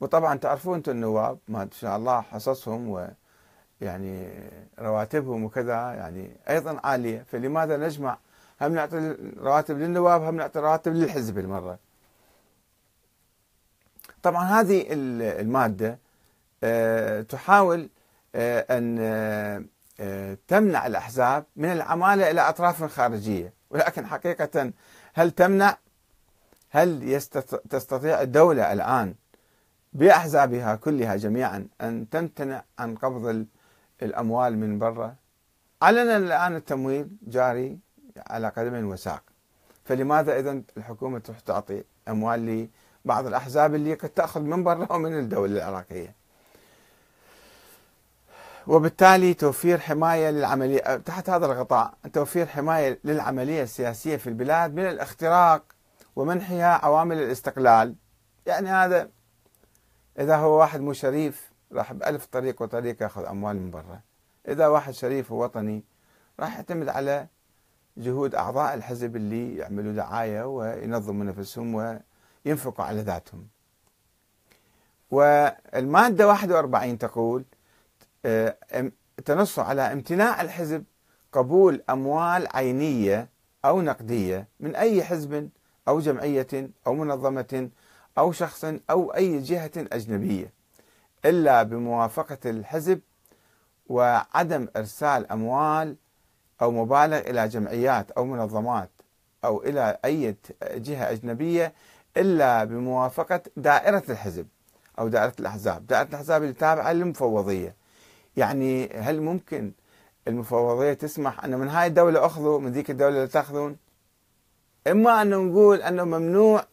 [0.00, 3.08] وطبعا تعرفون أنتم النواب ما شاء الله حصصهم و
[3.80, 4.28] يعني
[4.78, 8.18] رواتبهم وكذا يعني أيضا عالية فلماذا نجمع؟
[8.60, 11.78] هم نعطي رواتب للنواب هم نعطي رواتب للحزب المرة.
[14.22, 14.86] طبعا هذه
[15.40, 15.98] المادة
[16.64, 17.88] آه، تحاول
[18.34, 18.98] آه، أن
[20.00, 23.52] آه، تمنع الأحزاب من العمالة إلى أطراف خارجية.
[23.70, 24.72] ولكن حقيقه
[25.14, 25.76] هل تمنع؟
[26.70, 27.20] هل
[27.70, 29.14] تستطيع الدولة الآن
[29.92, 33.46] بأحزابها كلها جميعا أن تمتنع عن قبض
[34.02, 35.14] الأموال من برا.
[35.82, 37.78] علنا الآن التمويل جاري
[38.26, 39.22] على قدم وساق.
[39.84, 42.68] فلماذا اذا الحكومة تروح تعطي أموال
[43.04, 46.14] لبعض الأحزاب اللي قد تأخذ من برا ومن الدولة العراقية؟
[48.66, 55.62] وبالتالي توفير حماية للعملية تحت هذا الغطاء توفير حماية للعملية السياسية في البلاد من الاختراق
[56.16, 57.94] ومنحها عوامل الاستقلال.
[58.46, 59.08] يعني هذا
[60.18, 64.00] إذا هو واحد مو شريف راح بألف طريق وطريق ياخذ أموال من برا.
[64.48, 65.84] إذا واحد شريف ووطني
[66.40, 67.26] راح يعتمد على
[67.96, 72.00] جهود أعضاء الحزب اللي يعملوا دعاية وينظموا نفسهم
[72.46, 73.48] وينفقوا على ذاتهم.
[75.10, 77.44] والمادة 41 تقول
[78.24, 78.56] آه،
[79.24, 80.84] تنص على امتناع الحزب
[81.32, 83.28] قبول أموال عينية
[83.64, 85.50] أو نقدية من أي حزب
[85.88, 87.70] أو جمعية أو منظمة
[88.18, 90.52] أو شخص أو أي جهة أجنبية
[91.24, 93.00] إلا بموافقة الحزب
[93.88, 95.96] وعدم إرسال أموال
[96.62, 98.90] أو مبالغ إلى جمعيات أو منظمات
[99.44, 101.72] أو إلى أي جهة أجنبية
[102.16, 104.46] إلا بموافقة دائرة الحزب
[104.98, 105.86] أو دائرة الأحزاب.
[105.86, 107.74] دائرة الأحزاب اللي تابعة للمفوضية.
[108.36, 109.72] يعني هل ممكن
[110.28, 113.76] المفوضية تسمح أن من هاي الدولة أخذوا من ذيك الدولة تأخذون؟
[114.86, 116.64] إما أن نقول أنه ممنوع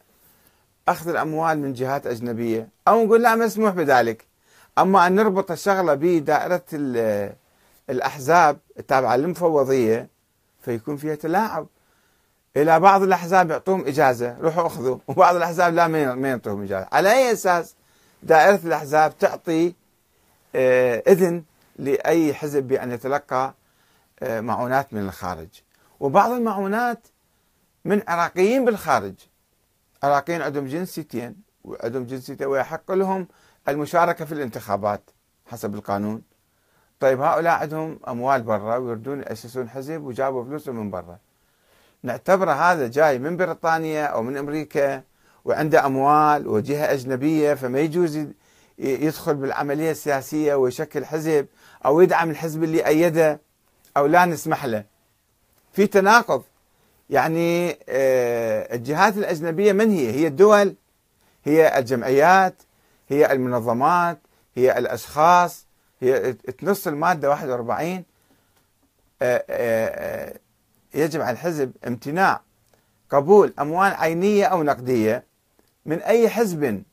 [0.88, 2.70] أخذ الأموال من جهات أجنبية.
[2.88, 4.26] أو نقول لا مسموح بذلك.
[4.78, 6.66] أما أن نربط الشغلة بدائرة
[7.90, 10.10] الأحزاب التابعة للمفوضية
[10.62, 11.68] فيكون فيها تلاعب.
[12.58, 14.98] إلى بعض الأحزاب يعطوهم إجازة روحوا أخذوا.
[15.08, 16.88] وبعض الأحزاب لا ما يعطوهم إجازة.
[16.92, 17.76] على أي أساس؟
[18.24, 19.74] دائرة الأحزاب تعطي
[20.56, 21.44] آه، إذن
[21.76, 23.54] لأي حزب بأن يتلقى
[24.24, 25.48] آه، معونات من الخارج.
[26.00, 27.08] وبعض المعونات
[27.86, 29.14] من عراقيين بالخارج.
[30.06, 33.28] عراقيين عندهم جنسيتين وعندهم جنسيتين ويحق لهم
[33.70, 35.10] المشاركة في الانتخابات
[35.46, 36.22] حسب القانون.
[37.00, 41.18] طيب هؤلاء عندهم أموال برا ويردون يأسسون حزب وجابوا فلوسهم من برا.
[42.04, 45.04] نعتبره هذا جاي من بريطانيا أو من أمريكا
[45.46, 48.28] وعنده أموال وجهة أجنبية فما يجوز
[48.78, 51.48] يدخل بالعملية السياسية ويشكل حزب
[51.86, 53.42] أو يدعم الحزب اللي أيده
[53.98, 54.86] أو لا نسمح له.
[55.72, 56.44] في تناقض
[57.10, 60.76] يعني آه، الجهات الأجنبية من هي؟ هي الدول
[61.44, 62.56] هي الجمعيات
[63.10, 64.20] هي المنظمات
[64.56, 65.66] هي الأشخاص
[66.02, 68.04] هي تنص المادة 41
[69.22, 70.40] آه، آه،
[70.94, 72.42] يجب على الحزب امتناع
[73.10, 75.24] قبول أموال عينية أو نقدية
[75.86, 76.84] من أي حزب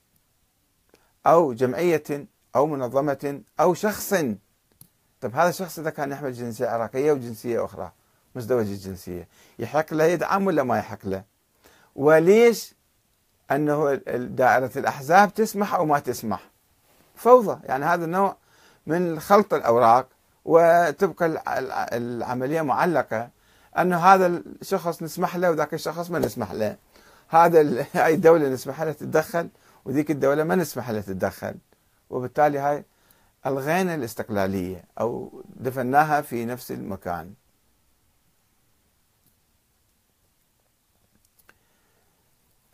[1.27, 4.15] أو جمعية أو منظمة أو شخص
[5.21, 7.93] طيب هذا الشخص إذا كان يحمل جنسية عراقية وجنسية أخرى
[8.35, 11.25] مزدوج الجنسية يحق له يدعم ولا ما يحق له؟
[11.97, 12.75] وليش
[13.51, 16.51] أنه دائرة الأحزاب تسمح أو ما تسمح؟
[17.15, 18.37] فوضى يعني هذا النوع
[18.87, 20.07] من خلط الأوراق
[20.45, 21.43] وتبقى
[21.93, 23.29] العملية معلقة
[23.79, 26.77] أنه هذا الشخص نسمح له وذاك الشخص ما نسمح له.
[27.29, 29.49] هذا هاي الدولة نسمح لها تتدخل
[29.85, 31.55] وذيك الدولة ما نسمح لها تتدخل.
[32.11, 32.85] وبالتالي هاي
[33.47, 37.33] ألغينا الاستقلالية أو دفناها في نفس المكان.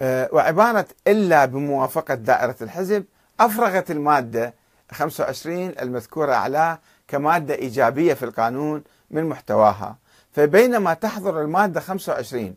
[0.02, 3.04] وعبارة إلا بموافقة دائرة الحزب
[3.40, 4.54] أفرغت المادة
[4.92, 9.96] 25 المذكورة أعلاه كمادة إيجابية في القانون من محتواها.
[10.32, 12.54] فبينما تحظر المادة 25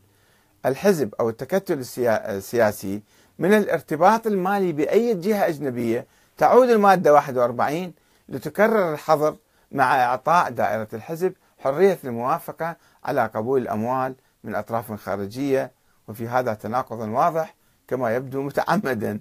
[0.65, 3.01] الحزب أو التكتل السياسي
[3.39, 6.05] من الارتباط المالي بأي جهة أجنبية
[6.37, 7.93] تعود المادة 41
[8.29, 9.35] لتكرر الحظر
[9.71, 15.71] مع إعطاء دائرة الحزب حرية الموافقة على قبول الأموال من أطراف خارجية
[16.11, 17.55] وفي هذا تناقض واضح
[17.87, 19.19] كما يبدو متعمدا.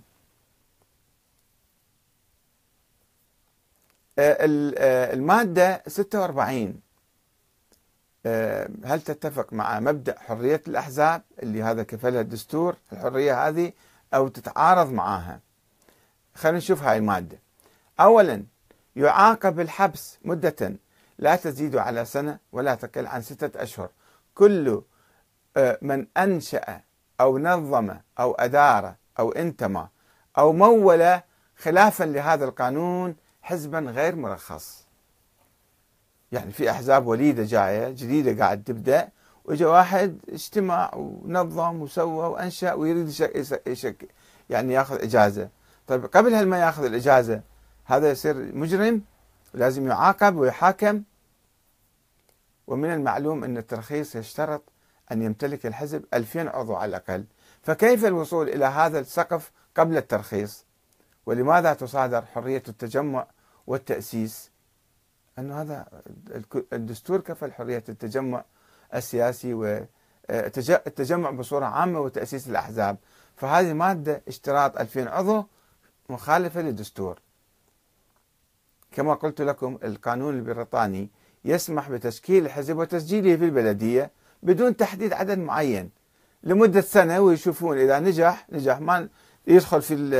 [4.19, 4.37] آه،
[4.79, 6.81] آه، المادة 46
[8.27, 13.73] آه، هل تتفق مع مبدأ حرية الأحزاب اللي هذا كفلها الدستور الحرية هذه
[14.15, 15.41] أو تتعارض معها
[16.35, 17.39] خلينا نشوف هاي المادة.
[18.01, 18.45] أولا
[18.97, 20.77] يعاقب الحبس مدة
[21.19, 23.91] لا تزيد على سنة ولا تقل عن ستة أشهر.
[24.35, 24.83] كل
[25.83, 26.81] من أنشأ
[27.21, 29.89] أو نظم أو أدار أو انتمى
[30.39, 31.21] أو مول
[31.57, 34.87] خلافا لهذا القانون حزبا غير مرخص.
[36.33, 39.09] يعني في أحزاب وليدة جاية جديدة قاعد تبدأ
[39.45, 43.09] وجا واحد اجتمع ونظم وسوى وأنشأ ويريد
[43.67, 44.09] يشك
[44.51, 45.49] يعني ياخذ إجازة.
[45.87, 47.41] طيب قبل هل ما ياخذ الإجازة
[47.85, 49.03] هذا يصير مجرم؟
[49.55, 51.03] لازم يعاقب ويحاكم؟
[52.67, 54.63] ومن المعلوم أن الترخيص يشترط
[55.13, 57.25] أن يمتلك الحزب 2000 عضو على الأقل.
[57.63, 60.65] فكيف الوصول إلى هذا السقف قبل الترخيص؟
[61.27, 63.27] ولماذا تصادر حرية التجمع
[63.67, 64.51] والتأسيس؟
[65.39, 65.87] أن هذا
[66.73, 68.45] الدستور كفل حرية التجمع
[68.95, 72.97] السياسي والتجمع بصورة عامة وتأسيس الأحزاب.
[73.37, 75.45] فهذه مادة اشتراط 2000 عضو
[76.09, 77.19] مخالفة للدستور.
[78.93, 81.11] كما قلت لكم القانون البريطاني
[81.45, 84.11] يسمح بتشكيل الحزب وتسجيله في البلدية
[84.43, 85.91] بدون تحديد عدد معين
[86.43, 88.81] لمدة سنة ويشوفون إذا نجح نجح.
[88.81, 89.09] ما
[89.47, 90.11] يدخل في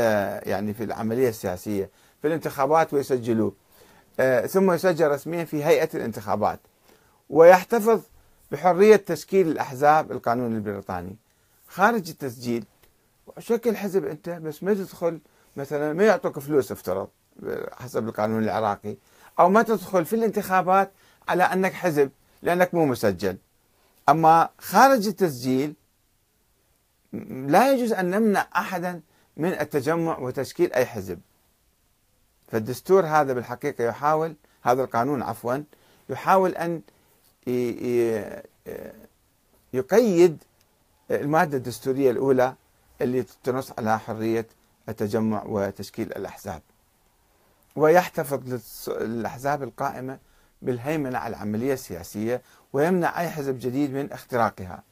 [0.47, 1.91] يعني في العملية السياسية
[2.23, 3.55] في الانتخابات ويسجلوه.
[4.21, 6.61] آه، ثم يسجل رسميا في هيئة الانتخابات.
[7.31, 8.01] ويحتفظ
[8.53, 11.17] بحرية تشكيل الأحزاب القانون البريطاني.
[11.69, 12.65] خارج التسجيل.
[13.39, 15.21] شكل حزب أنت بس ما تدخل
[15.57, 17.09] مثلا ما يعطوك فلوس افترض
[17.73, 18.97] حسب القانون العراقي.
[19.39, 20.93] أو ما تدخل في الانتخابات
[21.29, 22.11] على أنك حزب
[22.43, 23.37] لأنك مو مسجل.
[24.09, 25.75] أما خارج التسجيل
[27.47, 29.01] لا يجوز أن نمنع أحدا
[29.37, 31.21] من التجمع وتشكيل أي حزب.
[32.49, 35.57] فالدستور هذا بالحقيقة يحاول هذا القانون عفوا
[36.09, 36.83] يحاول أن
[39.73, 40.45] يقيد
[41.11, 42.55] المادة الدستورية الأولى
[43.01, 44.47] اللي تنص على حرية
[44.89, 46.63] التجمع وتشكيل الأحزاب.
[47.77, 50.19] ويحتفظ للأحزاب القائمة
[50.63, 52.43] بالهيمنة على العملية السياسية
[52.73, 54.83] ويمنع أي حزب جديد من اختراقها.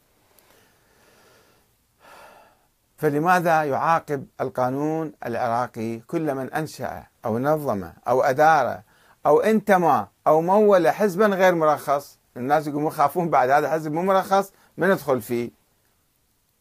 [2.99, 8.81] فلماذا يعاقب القانون العراقي كل من أنشأ أو نظم أو أدار
[9.27, 14.53] أو انتمى أو مول حزبا غير مرخص؟ الناس يقومون يخافون بعد هذا حزب مو مرخص
[14.77, 15.51] ما ندخل فيه؟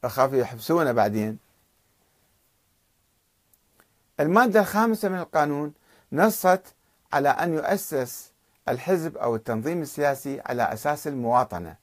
[0.04, 1.38] أخاف يحبسونه بعدين.
[4.20, 5.74] المادة الخامسة من القانون
[6.12, 6.62] نصت
[7.14, 8.32] على أن يؤسس
[8.70, 11.76] الحزب أو التنظيم السياسي على أساس المواطنة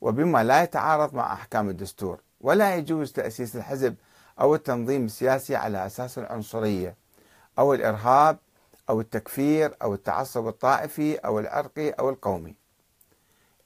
[0.00, 3.94] وبما لا يتعارض مع أحكام الدستور ولا يجوز تأسيس الحزب
[4.40, 6.96] أو التنظيم السياسي على أساس العنصرية
[7.58, 8.38] أو الإرهاب
[8.90, 12.54] أو التكفير أو التعصب الطائفي أو العرقي أو القومي.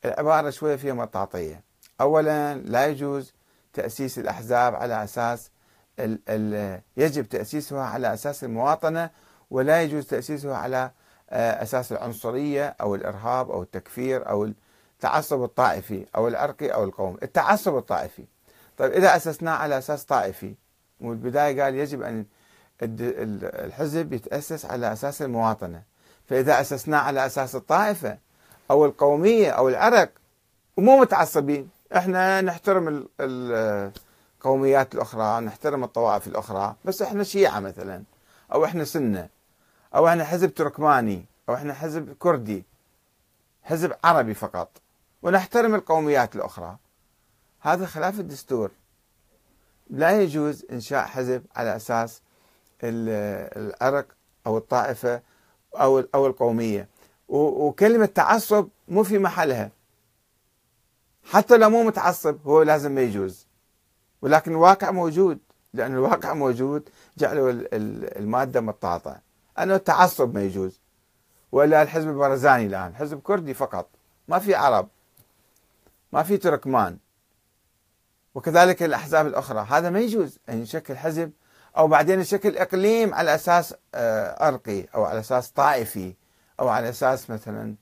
[0.04, 1.62] العبارة شوية فيها مطاطية
[2.00, 3.32] أولا لا يجوز
[3.72, 5.50] تأسيس الأحزاب على أساس
[5.98, 9.10] ال ال يجب تأسيسها على أساس المواطنة
[9.50, 10.90] ولا يجوز تأسيسه على
[11.30, 14.50] أساس العنصرية أو الإرهاب أو التكفير أو
[14.94, 18.24] التعصب الطائفي أو العرقي أو القومي التعصب الطائفي.
[18.78, 20.54] طيب إذا أسسناه على أساس طائفي
[21.00, 22.24] والبداية قال يجب أن
[22.82, 25.82] الحزب يتأسس على أساس المواطنة.
[26.28, 28.18] فإذا أسسناه على أساس الطائفة
[28.70, 30.10] أو القومية أو العرق
[30.76, 31.68] ومو متعصبين.
[31.96, 38.02] إحنا نحترم القوميات الأخرى نحترم الطوائف الأخرى بس إحنا شيعة مثلا
[38.52, 39.35] أو إحنا سنة.
[39.94, 42.64] أو إحنا حزب تركماني أو إحنا حزب كردي
[43.62, 44.70] حزب عربي فقط.
[45.22, 46.76] ونحترم القوميات الأخرى.
[47.60, 48.70] هذا خلاف الدستور.
[49.90, 52.22] لا يجوز إنشاء حزب على أساس
[52.82, 54.06] العرق
[54.46, 55.22] أو الطائفة
[55.74, 56.88] أو أو القومية.
[57.28, 59.70] وكلمة تعصب مو في محلها.
[61.24, 63.46] حتى لو مو متعصب هو لازم ما يجوز.
[64.22, 65.38] ولكن الواقع موجود
[65.72, 67.52] لأن الواقع موجود جعلوا
[68.18, 69.25] المادة مطاطة.
[69.58, 70.80] أنه التعصب ما يجوز.
[71.52, 73.88] ولا الحزب البرزاني الآن حزب كردي فقط.
[74.28, 74.88] ما في عرب.
[76.12, 76.98] ما في تركمان.
[78.34, 79.66] وكذلك الأحزاب الأخرى.
[79.70, 80.38] هذا ما يجوز.
[80.48, 81.32] أن يشكل حزب
[81.76, 86.14] أو بعدين يشكل إقليم على أساس أرقي أو على أساس طائفي
[86.60, 87.74] أو على أساس مثلا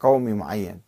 [0.00, 0.80] قومي معين.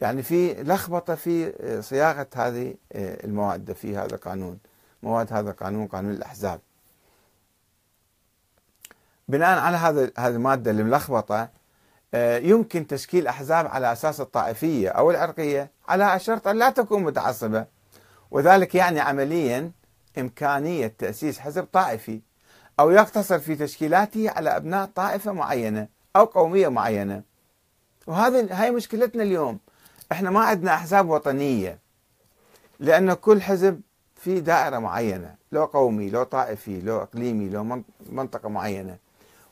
[0.00, 4.58] يعني في لخبطة في صياغة هذه المواد في هذا القانون
[5.02, 6.60] مواد هذا القانون قانون الأحزاب.
[9.28, 11.48] بناء على هذا هذه المادة الملخبطة
[12.14, 17.66] يمكن تشكيل أحزاب على أساس الطائفية أو العرقية على شرط أن لا تكون متعصبة.
[18.30, 19.70] وذلك يعني عمليا
[20.18, 22.20] إمكانية تأسيس حزب طائفي
[22.80, 27.22] أو يقتصر في تشكيلاته على أبناء طائفة معينة أو قومية معينة.
[28.06, 29.58] وهذه هاي مشكلتنا اليوم.
[30.12, 31.78] إحنا ما عندنا أحزاب وطنية
[32.80, 33.80] لأن كل حزب
[34.14, 39.05] في دائرة معينة لو قومي لو طائفي لو إقليمي لو منطقة معينة.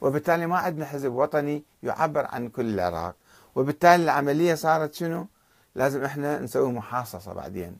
[0.04, 3.14] وبالتالي ما عندنا حزب وطني يعبر عن كل العراق.
[3.54, 5.26] وبالتالي العملية صارت شنو؟
[5.74, 7.76] لازم إحنا نسوي محاصصة بعدين.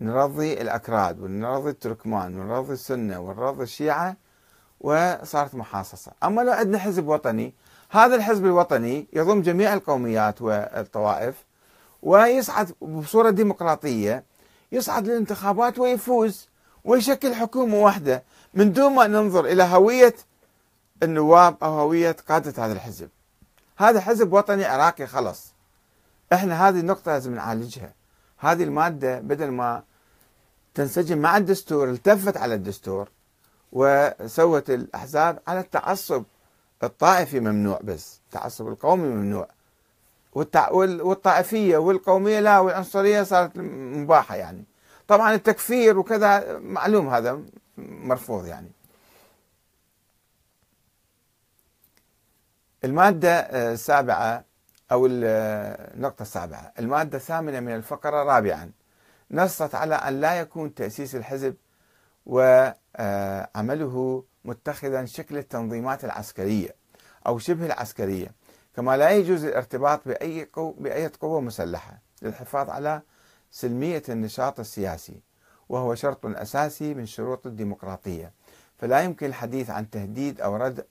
[0.00, 4.16] نرضي الأكراد ونرضي التركمان ونرضي السنة ونرضي الشيعة
[4.80, 6.12] وصارت محاصصة.
[6.24, 7.54] أما لو عندنا حزب وطني
[7.90, 11.34] هذا الحزب الوطني يضم جميع القوميات والطوائف
[12.02, 14.24] ويصعد بصورة ديمقراطية
[14.72, 16.48] يصعد للانتخابات ويفوز
[16.84, 18.22] ويشكل حكومة واحدة.
[18.54, 20.14] من دون ما ننظر إلى هوية
[21.02, 23.08] النواب أو هوية قادة هذا الحزب.
[23.78, 25.52] هذا حزب وطني عراقي خلص
[26.32, 27.94] إحنا هذه النقطة لازم نعالجها.
[28.38, 29.82] هذه المادة بدل ما
[30.74, 33.08] تنسجم مع الدستور التفت على الدستور
[33.72, 36.24] وسوت الأحزاب على التعصب
[36.82, 39.48] الطائفي ممنوع بس التعصب القومي ممنوع.
[40.32, 44.64] والطائفية والقومية لا والعنصرية صارت مباحة يعني.
[45.08, 47.40] طبعا التكفير وكذا معلوم هذا
[47.78, 48.70] مرفوض يعني.
[52.84, 53.30] المادة
[53.72, 54.44] السابعة
[54.92, 56.72] أو النقطة السابعة.
[56.78, 58.70] المادة الثامنة من الفقرة رابعا.
[59.30, 61.54] نصت على أن لا يكون تأسيس الحزب
[62.26, 66.74] وعمله متخذا شكل التنظيمات العسكرية
[67.26, 68.32] أو شبه العسكرية
[68.76, 73.02] كما لا يجوز الارتباط بأي قو بأي قوة مسلحة للحفاظ على
[73.50, 75.20] سلمية النشاط السياسي
[75.68, 78.32] وهو شرط أساسي من شروط الديمقراطية.
[78.78, 80.82] فلا يمكن الحديث عن تهديد أو ردع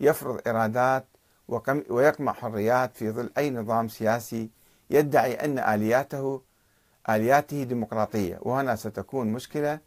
[0.00, 1.04] يفرض إرادات
[1.48, 4.50] ويقمع حريات في ظل أي نظام سياسي
[4.90, 6.42] يدعي أن آلياته
[7.08, 8.38] آلياته ديمقراطية.
[8.42, 9.78] وهنا ستكون مشكلة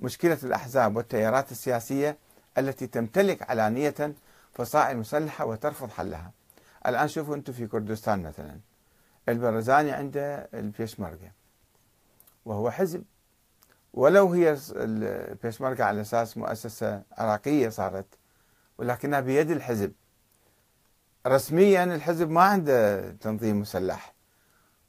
[0.00, 2.18] مشكلة الأحزاب والتيارات السياسية
[2.58, 4.14] التي تمتلك علانية
[4.52, 6.32] فصائل مسلحة وترفض حلها.
[6.86, 8.60] الآن شوفوا أنتم في كردستان مثلا.
[9.28, 11.32] البرزاني عنده البيشمركة.
[12.44, 13.04] وهو حزب.
[13.94, 18.06] ولو هي البيشمركة على أساس مؤسسة عراقية صارت
[18.78, 19.92] ولكنها بيد الحزب.
[21.26, 24.14] رسميا الحزب ما عنده تنظيم مسلح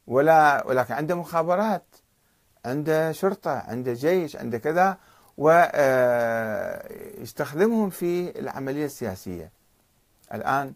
[0.08, 1.96] ولا ولكن عنده مخابرات
[2.66, 4.98] عنده شرطة عنده جيش عنده كذا
[7.18, 9.52] ويستخدمهم آه، في العملية السياسية.
[10.34, 10.74] الآن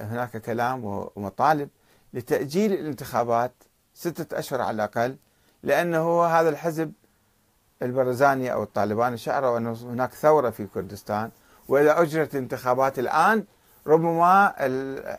[0.00, 1.68] هناك كلام ومطالب
[2.14, 3.52] لتأجيل الانتخابات
[3.94, 5.16] ستة أشهر على الأقل
[5.62, 6.92] لأنه هذا الحزب
[7.82, 11.30] البرزاني أو الطالبان شعروا أن هناك ثورة في كردستان
[11.68, 13.44] وإذا أجرت الانتخابات الآن
[13.86, 14.54] ربما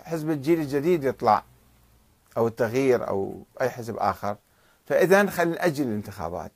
[0.05, 1.43] حزب الجيل الجديد يطلع
[2.37, 4.37] أو التغيير أو أي حزب آخر.
[4.85, 6.51] فإذا خلينا نأجل الانتخابات.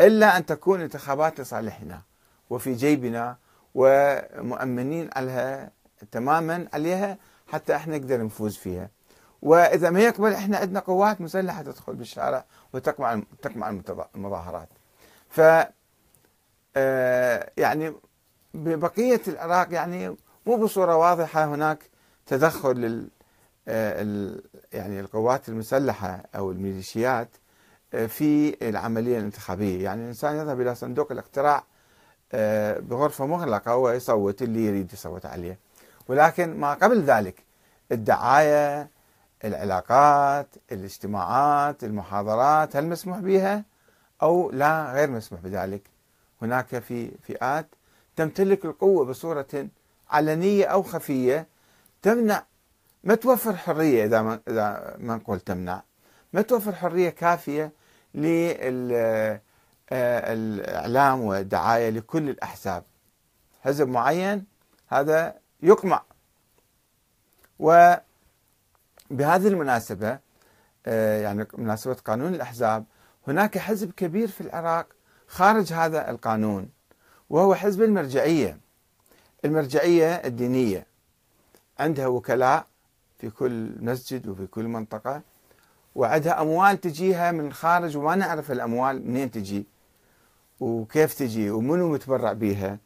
[0.00, 2.02] إلا أن تكون انتخابات لصالحنا
[2.50, 3.36] وفي جيبنا
[3.74, 5.70] ومؤمنين عليها
[6.12, 8.90] تماما عليها حتى إحنا نقدر نفوز فيها.
[9.42, 13.80] وإذا ما يقبل إحنا عندنا قوات مسلحة تدخل بالشارع وتقمع تقمع
[14.14, 14.68] المظاهرات.
[15.28, 15.40] ف
[16.78, 17.92] آه، يعني
[18.54, 20.16] ببقية العراق يعني
[20.46, 21.90] مو بصورة واضحة هناك
[22.26, 23.08] تدخل لل
[24.72, 27.28] يعني القوات المسلحة أو الميليشيات
[27.90, 29.84] في العملية الانتخابية.
[29.84, 31.64] يعني الإنسان يذهب إلى صندوق الاقتراع
[32.80, 35.58] بغرفة مغلقة ويصوت اللي يريد يصوت عليه.
[36.08, 37.44] ولكن ما قبل ذلك
[37.92, 38.90] الدعاية
[39.44, 43.64] العلاقات الاجتماعات المحاضرات هل مسموح بها
[44.22, 45.82] أو لا غير مسموح بذلك.
[46.42, 47.66] هناك في فئات
[48.16, 49.68] تمتلك القوة بصورة
[50.10, 51.48] علنية أو خفية
[52.02, 52.46] تمنع
[53.04, 55.82] ما توفر حرية إذا ما, إذا ما نقول تمنع
[56.32, 57.72] ما توفر حرية كافية
[58.14, 59.40] للإعلام
[61.20, 62.84] والدعاية لكل الأحزاب.
[63.62, 64.44] حزب معين
[64.88, 66.02] هذا يقمع.
[67.58, 68.00] وبهذه
[69.20, 70.18] المناسبة
[70.86, 72.84] آه، يعني مناسبة قانون الأحزاب
[73.28, 74.86] هناك حزب كبير في العراق
[75.26, 76.70] خارج هذا القانون
[77.30, 78.65] وهو حزب المرجعية.
[79.46, 80.86] المرجعية الدينية.
[81.78, 82.66] عندها وكلاء
[83.18, 85.22] في كل مسجد وفي كل منطقة
[85.94, 89.66] وعندها أموال تجيها من الخارج وما نعرف الأموال منين تجي
[90.60, 92.78] وكيف تجي ومنو متبرع بها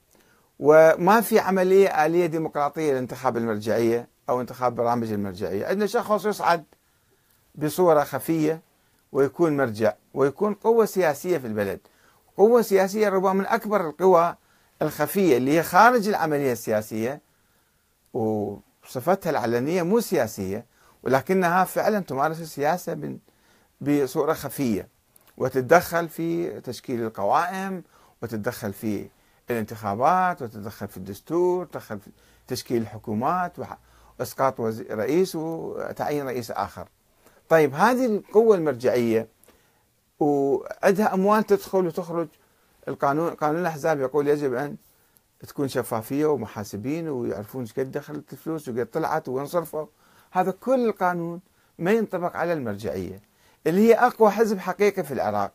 [0.58, 5.66] وما في عملية آلية ديمقراطية لانتخاب المرجعية أو انتخاب برامج المرجعية.
[5.66, 6.64] عندنا شخص يصعد
[7.54, 8.60] بصورة خفية
[9.12, 11.80] ويكون مرجع ويكون قوة سياسية في البلد.
[12.36, 14.36] قوة سياسية ربما من أكبر القوى
[14.82, 17.20] الخفية اللي هي خارج العملية السياسية
[18.14, 20.64] وصفتها العلنية مو سياسية
[21.02, 23.18] ولكنها فعلا تمارس السياسة
[23.80, 24.88] بصورة خفية
[25.36, 27.82] وتتدخل في تشكيل القوائم
[28.22, 29.08] وتتدخل في
[29.50, 32.10] الانتخابات وتتدخل في الدستور تدخل في
[32.48, 33.52] تشكيل الحكومات
[34.18, 34.60] واسقاط
[34.90, 36.88] رئيس وتعيين رئيس آخر.
[37.48, 39.28] طيب هذه القوة المرجعية
[40.20, 42.28] وعندها أموال تدخل وتخرج
[42.90, 44.76] القانون قانون الأحزاب يقول يجب أن
[45.48, 49.86] تكون شفافية ومحاسبين ويعرفون إيش قد دخلت الفلوس وقد طلعت وين صرفوا
[50.30, 51.40] هذا كل القانون
[51.78, 53.20] ما ينطبق على المرجعية
[53.66, 55.52] اللي هي أقوى حزب حقيقي في العراق.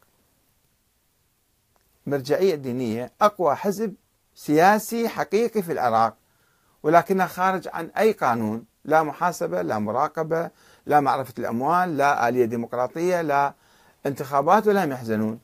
[2.07, 3.95] مرجعية دينية أقوى حزب
[4.35, 6.15] سياسي حقيقي في العراق
[6.83, 10.49] ولكنها خارج عن أي قانون لا محاسبة لا مراقبة
[10.85, 13.53] لا معرفة الأموال لا آلية ديمقراطية لا
[14.05, 15.39] انتخابات ولا يحزنون.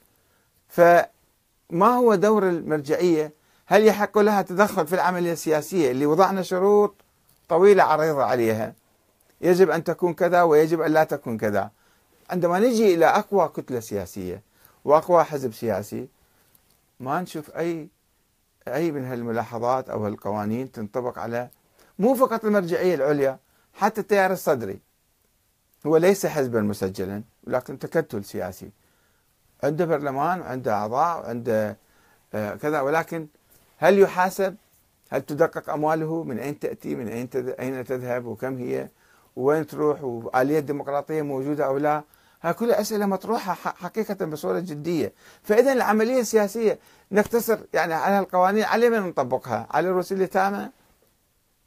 [1.71, 3.33] فما هو دور المرجعية؟
[3.65, 6.95] هل يحق لها تدخل في العملية السياسية اللي وضعنا شروط
[7.49, 8.73] طويلة عريضه عليها؟
[9.41, 11.71] يجب أن تكون كذا ويجب أن لا تكون كذا.
[12.29, 14.41] عندما نجي إلى أقوى كتلة سياسية
[14.85, 16.07] وأقوى حزب سياسي
[16.99, 17.87] ما نشوف اي
[18.67, 21.49] أي من هالملاحظات أو هالقوانين تنطبق على
[21.99, 23.39] مو فقط المرجعية العليا
[23.73, 24.79] حتى التيار الصدري.
[25.85, 28.71] هو ليس حزبا مسجلا ولكن تكتل سياسي.
[29.63, 31.77] عنده برلمان وعنده أعضاء وعنده
[32.33, 33.27] آه، كذا ولكن
[33.77, 34.55] هل يحاسب؟
[35.09, 38.89] هل تدقق أمواله؟ من أين تأتي؟ من أين أين تذهب؟ وكم هي؟
[39.35, 42.03] وين تروح؟ وآلية الديمقراطية موجودة أو لا؟
[42.41, 46.79] هاي كلها أسئلة مطروحة حقيقة بصورة جدية، فاذا العملية السياسية
[47.11, 50.69] نقتصر يعني على القوانين على من نطبقها؟ على رؤوس اليتامى؟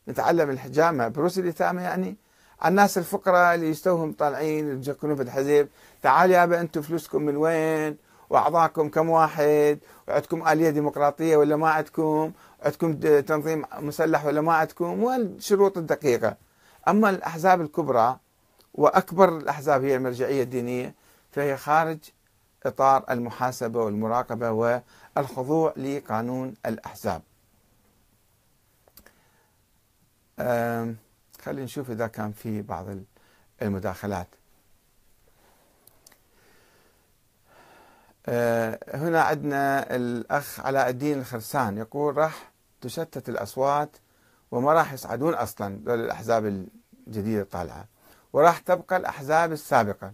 [0.09, 2.17] نتعلم الحجامة برؤوس اليتامى يعني؟
[2.65, 5.69] الناس الفقراء اللي يستوهم طالعين يسكنون في الحزب،
[6.03, 7.97] تعال يابا أنتم فلوسكم من وين؟
[8.31, 15.03] واعضاءكم كم واحد؟ وعندكم آلية ديمقراطية ولا ما عندكم؟ عندكم تنظيم مسلح ولا ما عندكم؟
[15.03, 16.37] والشروط الدقيقة.
[16.89, 18.19] أما الأحزاب الكبرى
[18.75, 20.95] وأكبر الأحزاب هي المرجعية الدينية
[21.33, 21.99] فهي خارج
[22.67, 24.51] إطار المحاسبة والمراقبة
[25.17, 27.23] والخضوع لقانون الأحزاب.
[31.45, 32.87] خلينا نشوف إذا كان في بعض
[33.63, 34.27] المداخلات.
[38.27, 43.97] أه، هنا عندنا الأخ علاء الدين الخرسان يقول راح تشتت الأصوات
[44.51, 46.47] وما راح يصعدون أصلا الاحزاب
[47.07, 47.87] الجديدة الطالعة.
[48.33, 50.13] وراح تبقى الأحزاب السابقة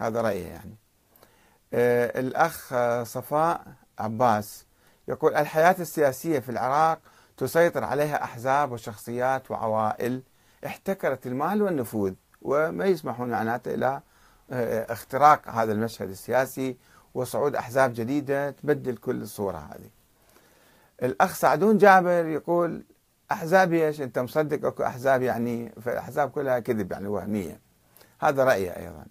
[0.00, 0.76] هذا رأيه يعني
[1.74, 3.64] آه، الأخ صفاء
[3.98, 4.66] عباس
[5.08, 6.98] يقول الحياة السياسية في العراق
[7.36, 10.22] تسيطر عليها أحزاب وشخصيات وعوائل
[10.66, 12.12] احتكرت المال والنفوذ
[12.42, 14.00] وما يسمحون معناته إلى
[14.50, 16.76] آه، اختراق هذا المشهد السياسي
[17.14, 19.90] وصعود أحزاب جديدة تبدل كل الصورة هذه.
[21.02, 22.84] الأخ سعدون جابر يقول
[23.32, 27.60] أحزاب إيش؟ أنت مصدق؟ أكو أحزاب يعني فالأحزاب كلها كذب يعني وهمية.
[28.20, 29.06] هذا رايه أيضا.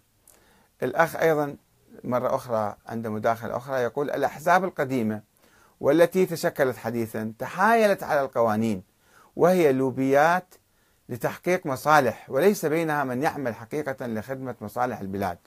[0.83, 1.55] الأخ أيضا
[2.03, 5.21] مرة أخرى عنده مداخلة أخرى يقول الأحزاب القديمة
[5.79, 8.83] والتي تشكلت حديثا تحايلت على القوانين
[9.35, 10.55] وهي لوبيات
[11.09, 15.37] لتحقيق مصالح وليس بينها من يعمل حقيقة لخدمة مصالح البلاد.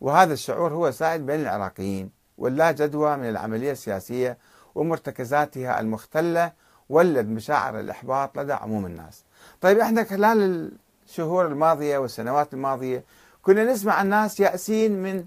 [0.00, 4.38] وهذا الشعور هو سائد بين العراقيين ولا جدوى من العملية السياسية
[4.74, 6.52] ومرتكزاتها المختلة
[6.88, 9.24] ولد مشاعر الإحباط لدى عموم الناس.
[9.60, 10.70] طيب إحنا خلال
[11.06, 13.04] الشهور الماضية والسنوات الماضية
[13.42, 15.24] كنا نسمع الناس يأسين من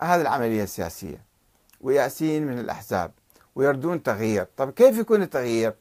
[0.00, 1.20] هذه العملية السياسية
[1.80, 3.10] ويأسين من الأحزاب
[3.54, 4.46] ويردون تغيير.
[4.56, 5.74] طيب كيف يكون التغيير؟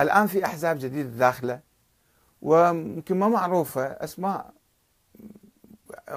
[0.00, 1.60] الآن في أحزاب جديدة داخلة
[2.42, 4.52] ويمكن ما معروفة أسماء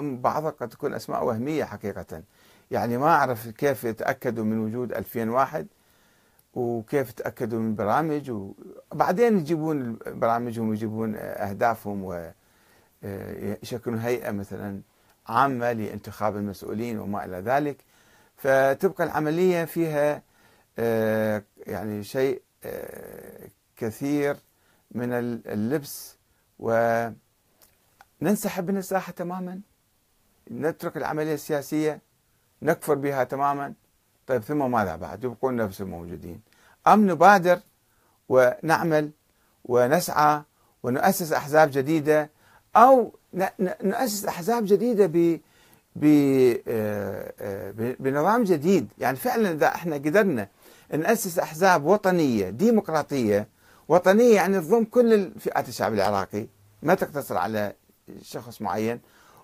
[0.01, 2.23] بعضها قد تكون أسماء وهمية حقيقة.
[2.71, 5.67] يعني ما أعرف كيف يتأكدوا من وجود 2000 واحد
[6.53, 8.31] وكيف تأكدوا من برامج
[8.91, 12.03] وبعدين يجيبون برامجهم ويجيبون أهدافهم
[13.03, 14.81] ويشكلون هيئة مثلا
[15.27, 17.77] عامة لانتخاب المسؤولين وما إلى ذلك.
[18.35, 20.21] فتبقى العملية فيها
[20.79, 23.47] آه، يعني شيء آه،
[23.77, 24.37] كثير
[24.91, 25.13] من
[25.47, 26.12] اللبس
[28.21, 29.59] وننسحب من الساحة تماما.
[30.51, 32.01] نترك العملية السياسية
[32.61, 33.73] نكفر بها تماما.
[34.27, 36.41] طيب ثم ماذا بعد؟ يبقون نفس الموجودين.
[36.87, 37.59] أم نبادر
[38.29, 39.11] ونعمل
[39.65, 40.41] ونسعى
[40.83, 42.29] ونؤسس أحزاب جديدة
[42.75, 43.11] أو
[43.83, 45.39] نؤسس أحزاب جديدة ب
[46.67, 48.87] آه، آه، بنظام جديد.
[48.97, 50.47] يعني فعلا إذا إحنا قدرنا
[50.93, 53.47] نأسس أحزاب وطنية ديمقراطية
[53.87, 56.47] وطنية يعني تضم كل فئات الشعب العراقي
[56.83, 57.73] ما تقتصر على
[58.21, 58.99] شخص معين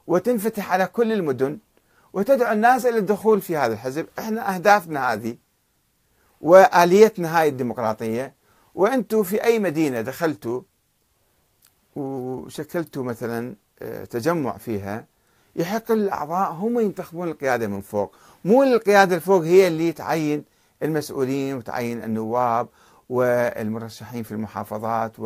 [0.07, 1.57] وتنفتح على كل المدن
[2.13, 4.07] وتدعو الناس إلى الدخول في هذا الحزب.
[4.19, 5.37] إحنا أهدافنا هذه
[6.41, 8.33] وآليتنا هاي الديمقراطية.
[8.75, 10.61] وأنتم في أي مدينة دخلتوا
[11.95, 15.05] وشكلتوا مثلا آه، تجمع فيها
[15.55, 18.15] يحق للأعضاء هم ينتخبون القيادة من فوق.
[18.45, 20.43] مو القيادة الفوق هي اللي تعين
[20.83, 22.67] المسؤولين وتعين النواب
[23.09, 25.19] والمرشحين في المحافظات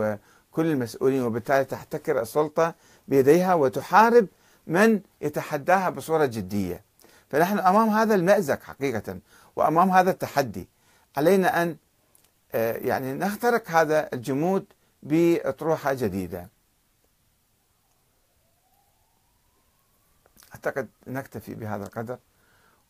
[0.53, 2.75] وكل المسؤولين وبالتالي تحتكر السلطة
[3.07, 4.27] بيديها وتحارب
[4.67, 6.83] من يتحداها بصورة جدية.
[7.29, 9.19] فنحن أمام هذا المأزق حقيقة
[9.55, 10.67] وأمام هذا التحدي.
[11.17, 11.77] علينا أن
[12.55, 14.65] آه، يعني نخترق هذا الجمود
[15.03, 16.47] بأطروحة جديدة.
[20.53, 22.17] أعتقد نكتفي بهذا القدر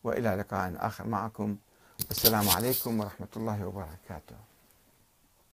[0.04, 1.56] وإلى لقاء آخر معكم.
[2.10, 4.53] السلام عليكم ورحمة الله وبركاته.